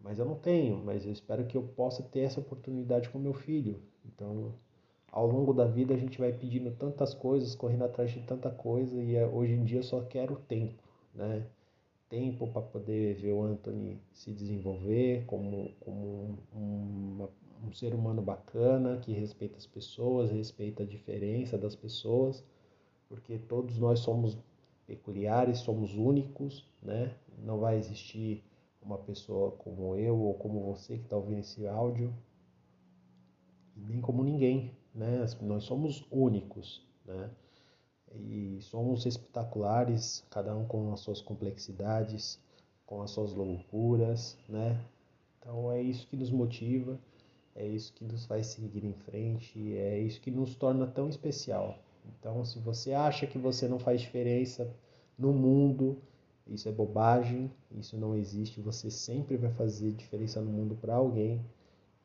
Mas 0.03 0.19
eu 0.19 0.25
não 0.25 0.35
tenho, 0.35 0.83
mas 0.83 1.05
eu 1.05 1.11
espero 1.11 1.45
que 1.45 1.57
eu 1.57 1.63
possa 1.63 2.03
ter 2.03 2.19
essa 2.19 2.39
oportunidade 2.39 3.09
com 3.09 3.17
meu 3.17 3.33
filho. 3.33 3.81
Então, 4.05 4.53
ao 5.11 5.25
longo 5.25 5.53
da 5.53 5.65
vida 5.65 5.93
a 5.93 5.97
gente 5.97 6.19
vai 6.19 6.33
pedindo 6.33 6.71
tantas 6.71 7.13
coisas, 7.15 7.55
correndo 7.55 7.85
atrás 7.85 8.11
de 8.11 8.19
tanta 8.21 8.51
coisa, 8.51 9.01
e 9.01 9.15
é, 9.15 9.25
hoje 9.25 9.53
em 9.53 9.63
dia 9.63 9.79
eu 9.79 9.83
só 9.83 10.01
quero 10.01 10.35
tempo 10.35 10.83
né? 11.13 11.45
tempo 12.09 12.47
para 12.47 12.61
poder 12.61 13.15
ver 13.15 13.31
o 13.31 13.43
Anthony 13.43 13.99
se 14.11 14.31
desenvolver 14.31 15.25
como, 15.25 15.73
como 15.79 16.37
um, 16.55 17.27
um 17.65 17.73
ser 17.73 17.93
humano 17.93 18.21
bacana, 18.21 18.97
que 18.97 19.11
respeita 19.11 19.57
as 19.57 19.65
pessoas, 19.65 20.31
respeita 20.31 20.83
a 20.83 20.85
diferença 20.85 21.57
das 21.57 21.75
pessoas, 21.75 22.43
porque 23.09 23.37
todos 23.37 23.79
nós 23.79 23.99
somos 23.99 24.37
peculiares, 24.85 25.59
somos 25.59 25.95
únicos, 25.95 26.67
né? 26.81 27.15
Não 27.43 27.57
vai 27.59 27.77
existir 27.77 28.43
uma 28.83 28.97
pessoa 28.97 29.51
como 29.51 29.95
eu 29.95 30.17
ou 30.17 30.33
como 30.35 30.61
você 30.61 30.97
que 30.97 31.03
está 31.03 31.15
ouvindo 31.15 31.39
esse 31.39 31.67
áudio, 31.67 32.13
nem 33.75 34.01
como 34.01 34.23
ninguém, 34.23 34.75
né? 34.93 35.25
Nós 35.41 35.63
somos 35.63 36.05
únicos, 36.11 36.85
né? 37.05 37.29
e 38.15 38.59
somos 38.61 39.05
espetaculares, 39.05 40.23
cada 40.29 40.55
um 40.55 40.65
com 40.65 40.93
as 40.93 40.99
suas 40.99 41.21
complexidades, 41.21 42.39
com 42.85 43.01
as 43.01 43.11
suas 43.11 43.33
loucuras, 43.33 44.37
né? 44.47 44.79
Então 45.39 45.71
é 45.71 45.81
isso 45.81 46.07
que 46.07 46.15
nos 46.15 46.29
motiva, 46.29 46.99
é 47.55 47.67
isso 47.67 47.93
que 47.93 48.05
nos 48.05 48.25
faz 48.25 48.47
seguir 48.47 48.83
em 48.85 48.93
frente, 48.93 49.75
é 49.75 49.99
isso 49.99 50.21
que 50.21 50.31
nos 50.31 50.55
torna 50.55 50.87
tão 50.87 51.09
especial. 51.09 51.79
Então, 52.05 52.43
se 52.45 52.59
você 52.59 52.93
acha 52.93 53.25
que 53.25 53.37
você 53.37 53.67
não 53.67 53.79
faz 53.79 54.01
diferença 54.01 54.69
no 55.17 55.33
mundo, 55.33 56.01
isso 56.47 56.67
é 56.67 56.71
bobagem, 56.71 57.51
isso 57.71 57.97
não 57.97 58.15
existe. 58.15 58.59
Você 58.61 58.91
sempre 58.91 59.37
vai 59.37 59.51
fazer 59.51 59.91
diferença 59.91 60.41
no 60.41 60.51
mundo 60.51 60.75
para 60.75 60.95
alguém. 60.95 61.41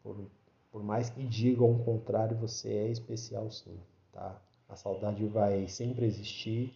Por, 0.02 0.30
por 0.70 0.82
mais 0.82 1.10
que 1.10 1.24
digam 1.24 1.72
o 1.72 1.84
contrário, 1.84 2.36
você 2.36 2.68
é 2.72 2.88
especial 2.88 3.50
sim, 3.50 3.78
tá? 4.12 4.40
A 4.68 4.76
saudade 4.76 5.26
vai 5.26 5.66
sempre 5.66 6.04
existir, 6.06 6.74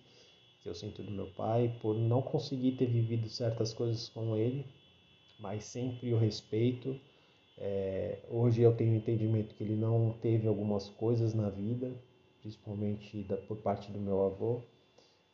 que 0.62 0.68
eu 0.68 0.75
sinto 0.75 1.03
do 1.03 1.11
meu 1.11 1.27
pai, 1.33 1.77
por 1.81 1.94
não 1.94 2.22
conseguir 2.22 2.72
ter 2.72 2.87
vivido 2.87 3.29
certas 3.29 3.75
coisas 3.75 4.09
com 4.09 4.37
ele, 4.37 4.66
mas 5.38 5.64
sempre 5.64 6.12
o 6.12 6.18
respeito. 6.18 6.98
É, 7.59 8.20
hoje 8.31 8.62
eu 8.62 8.75
tenho 8.75 8.94
entendimento 8.94 9.55
que 9.55 9.62
ele 9.62 9.77
não 9.77 10.14
teve 10.20 10.48
algumas 10.48 10.88
coisas 10.88 11.35
na 11.35 11.51
vida, 11.51 11.92
principalmente 12.40 13.22
da, 13.25 13.37
por 13.37 13.59
parte 13.59 13.92
do 13.92 14.01
meu 14.01 14.25
avô, 14.25 14.62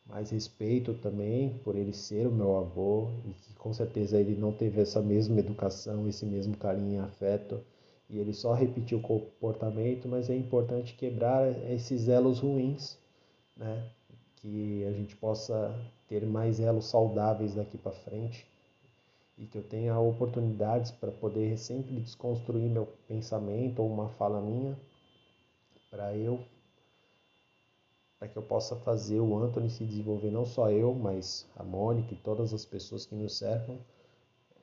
mas 0.09 0.31
respeito 0.31 0.95
também 0.95 1.59
por 1.63 1.77
ele 1.77 1.93
ser 1.93 2.27
o 2.27 2.33
meu 2.33 2.57
avô 2.57 3.11
e 3.27 3.33
que 3.35 3.55
com 3.55 3.73
certeza 3.75 4.19
ele 4.19 4.35
não 4.35 4.53
teve 4.53 4.81
essa 4.81 5.03
mesma 5.03 5.39
educação, 5.39 6.09
esse 6.09 6.25
mesmo 6.25 6.57
carinho 6.57 6.95
e 6.95 6.99
afeto 6.99 7.61
e 8.09 8.19
ele 8.19 8.33
só 8.33 8.55
repetiu 8.55 8.99
o 8.99 9.03
comportamento, 9.03 10.09
mas 10.09 10.31
é 10.31 10.37
importante 10.37 10.95
quebrar 10.95 11.47
esses 11.71 12.09
elos 12.09 12.39
ruins, 12.39 12.97
né? 13.55 13.91
Que 14.37 14.85
a 14.87 14.93
gente 14.93 15.15
possa 15.17 15.79
ter 16.09 16.25
mais 16.25 16.59
elos 16.59 16.87
saudáveis 16.87 17.55
daqui 17.55 17.77
para 17.77 17.93
frente 17.93 18.47
e 19.37 19.45
que 19.45 19.59
eu 19.59 19.63
tenha 19.63 19.99
oportunidades 19.99 20.91
para 20.91 21.13
poder 21.13 21.59
sempre 21.59 22.01
desconstruir 22.01 22.71
meu 22.71 22.89
pensamento 23.07 23.83
ou 23.83 23.93
uma 23.93 24.09
fala 24.09 24.41
minha 24.41 24.75
para 25.91 26.17
eu 26.17 26.41
para 28.19 28.29
que 28.29 28.37
eu 28.37 28.43
possa 28.43 28.75
fazer 28.77 29.21
o 29.21 29.37
Anthony 29.39 29.71
se 29.71 29.85
desenvolver 29.85 30.31
não 30.31 30.45
só 30.45 30.71
eu, 30.71 30.93
mas 30.95 31.47
a 31.57 31.63
Mônica 31.63 32.13
e 32.13 32.17
todas 32.17 32.53
as 32.53 32.65
pessoas 32.65 33.07
que 33.07 33.15
nos 33.15 33.39
cercam 33.39 33.79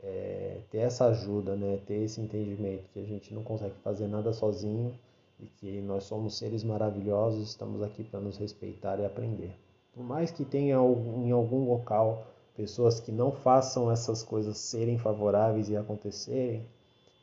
é, 0.03 0.59
ter 0.69 0.79
essa 0.79 1.05
ajuda, 1.05 1.55
né? 1.55 1.79
ter 1.85 2.03
esse 2.03 2.21
entendimento 2.21 2.89
que 2.91 2.99
a 2.99 3.05
gente 3.05 3.33
não 3.33 3.43
consegue 3.43 3.75
fazer 3.83 4.07
nada 4.07 4.33
sozinho 4.33 4.93
e 5.39 5.47
que 5.47 5.81
nós 5.81 6.03
somos 6.03 6.37
seres 6.37 6.63
maravilhosos, 6.63 7.49
estamos 7.49 7.81
aqui 7.81 8.03
para 8.03 8.19
nos 8.19 8.37
respeitar 8.37 8.99
e 8.99 9.05
aprender. 9.05 9.57
Por 9.93 10.03
mais 10.03 10.31
que 10.31 10.45
tenha 10.45 10.75
em 10.75 11.31
algum 11.31 11.69
local 11.69 12.27
pessoas 12.55 12.99
que 12.99 13.11
não 13.11 13.31
façam 13.31 13.91
essas 13.91 14.23
coisas 14.23 14.57
serem 14.57 14.97
favoráveis 14.97 15.69
e 15.69 15.75
acontecerem, 15.75 16.65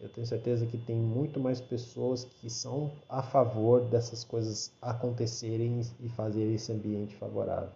eu 0.02 0.08
tenho 0.08 0.26
certeza 0.26 0.66
que 0.66 0.76
tem 0.76 0.96
muito 0.96 1.38
mais 1.38 1.60
pessoas 1.60 2.24
que 2.24 2.50
são 2.50 2.90
a 3.08 3.22
favor 3.22 3.82
dessas 3.82 4.24
coisas 4.24 4.72
acontecerem 4.82 5.80
e 6.00 6.08
fazerem 6.08 6.54
esse 6.54 6.72
ambiente 6.72 7.14
favorável. 7.14 7.70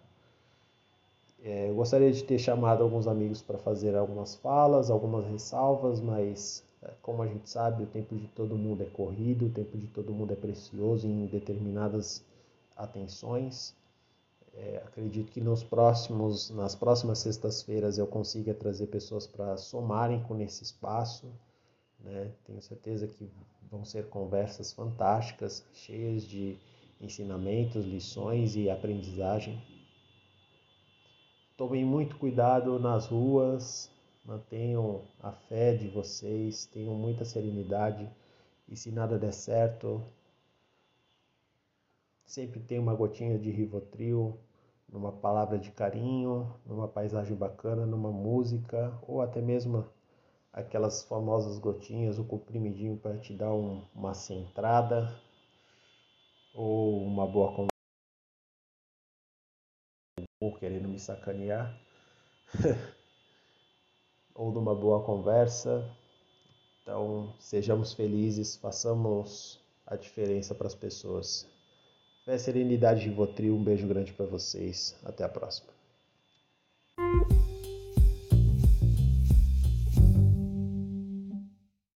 É, 1.41 1.69
eu 1.69 1.75
gostaria 1.75 2.11
de 2.11 2.21
ter 2.25 2.37
chamado 2.37 2.83
alguns 2.83 3.07
amigos 3.07 3.41
para 3.41 3.57
fazer 3.57 3.95
algumas 3.95 4.35
falas, 4.35 4.89
algumas 4.89 5.25
ressalvas, 5.25 6.01
mas 6.01 6.65
é, 6.81 6.91
como 7.01 7.21
a 7.21 7.27
gente 7.27 7.49
sabe, 7.49 7.83
o 7.83 7.87
tempo 7.87 8.13
de 8.13 8.27
todo 8.27 8.57
mundo 8.57 8.83
é 8.83 8.87
corrido, 8.87 9.45
o 9.45 9.49
tempo 9.49 9.77
de 9.77 9.87
todo 9.87 10.11
mundo 10.11 10.33
é 10.33 10.35
precioso 10.35 11.07
em 11.07 11.27
determinadas 11.27 12.25
atenções. 12.75 13.73
É, 14.53 14.81
acredito 14.85 15.31
que 15.31 15.39
nos 15.39 15.63
próximos, 15.63 16.49
nas 16.49 16.75
próximas 16.75 17.19
sextas-feiras 17.19 17.97
eu 17.97 18.07
consiga 18.07 18.53
trazer 18.53 18.87
pessoas 18.87 19.25
para 19.25 19.55
somarem 19.55 20.21
com 20.23 20.37
esse 20.41 20.63
espaço. 20.63 21.27
Né? 22.07 22.31
Tenho 22.45 22.61
certeza 22.61 23.05
que 23.05 23.29
vão 23.69 23.83
ser 23.83 24.07
conversas 24.07 24.71
fantásticas, 24.71 25.65
cheias 25.73 26.23
de 26.23 26.57
ensinamentos, 27.01 27.85
lições 27.85 28.55
e 28.55 28.69
aprendizagem. 28.69 29.61
Tomem 31.57 31.83
muito 31.83 32.17
cuidado 32.17 32.79
nas 32.79 33.07
ruas, 33.07 33.91
mantenham 34.23 35.03
a 35.19 35.31
fé 35.31 35.75
de 35.75 35.87
vocês, 35.89 36.65
tenham 36.67 36.95
muita 36.95 37.25
serenidade 37.25 38.09
e 38.69 38.75
se 38.75 38.91
nada 38.91 39.17
der 39.19 39.33
certo, 39.33 40.03
sempre 42.25 42.59
tem 42.59 42.79
uma 42.79 42.93
gotinha 42.93 43.37
de 43.37 43.49
Rivotril, 43.51 44.37
numa 44.87 45.11
palavra 45.11 45.57
de 45.57 45.71
carinho, 45.71 46.53
numa 46.65 46.87
paisagem 46.87 47.35
bacana, 47.35 47.85
numa 47.85 48.11
música 48.11 48.97
ou 49.05 49.21
até 49.21 49.41
mesmo 49.41 49.85
aquelas 50.57 51.03
famosas 51.03 51.59
gotinhas, 51.59 52.17
o 52.17 52.25
comprimidinho 52.25 52.97
para 52.97 53.15
te 53.19 53.31
dar 53.31 53.53
um, 53.53 53.85
uma 53.93 54.15
centrada 54.15 55.15
ou 56.51 57.03
uma 57.05 57.27
boa 57.27 57.49
conversa. 57.49 57.67
ou 60.39 60.55
querendo 60.55 60.87
me 60.87 60.99
sacanear, 60.99 61.79
ou 64.33 64.51
numa 64.51 64.73
boa 64.73 65.03
conversa. 65.03 65.87
Então, 66.81 67.35
sejamos 67.39 67.93
felizes, 67.93 68.55
façamos 68.55 69.59
a 69.85 69.95
diferença 69.95 70.55
para 70.55 70.67
as 70.67 70.75
pessoas. 70.75 71.47
Fé, 72.23 72.37
serenidade 72.37 73.01
de 73.01 73.09
Votril, 73.09 73.55
um 73.55 73.63
beijo 73.63 73.87
grande 73.87 74.13
para 74.13 74.25
vocês. 74.25 74.95
Até 75.03 75.23
a 75.23 75.29
próxima. 75.29 75.76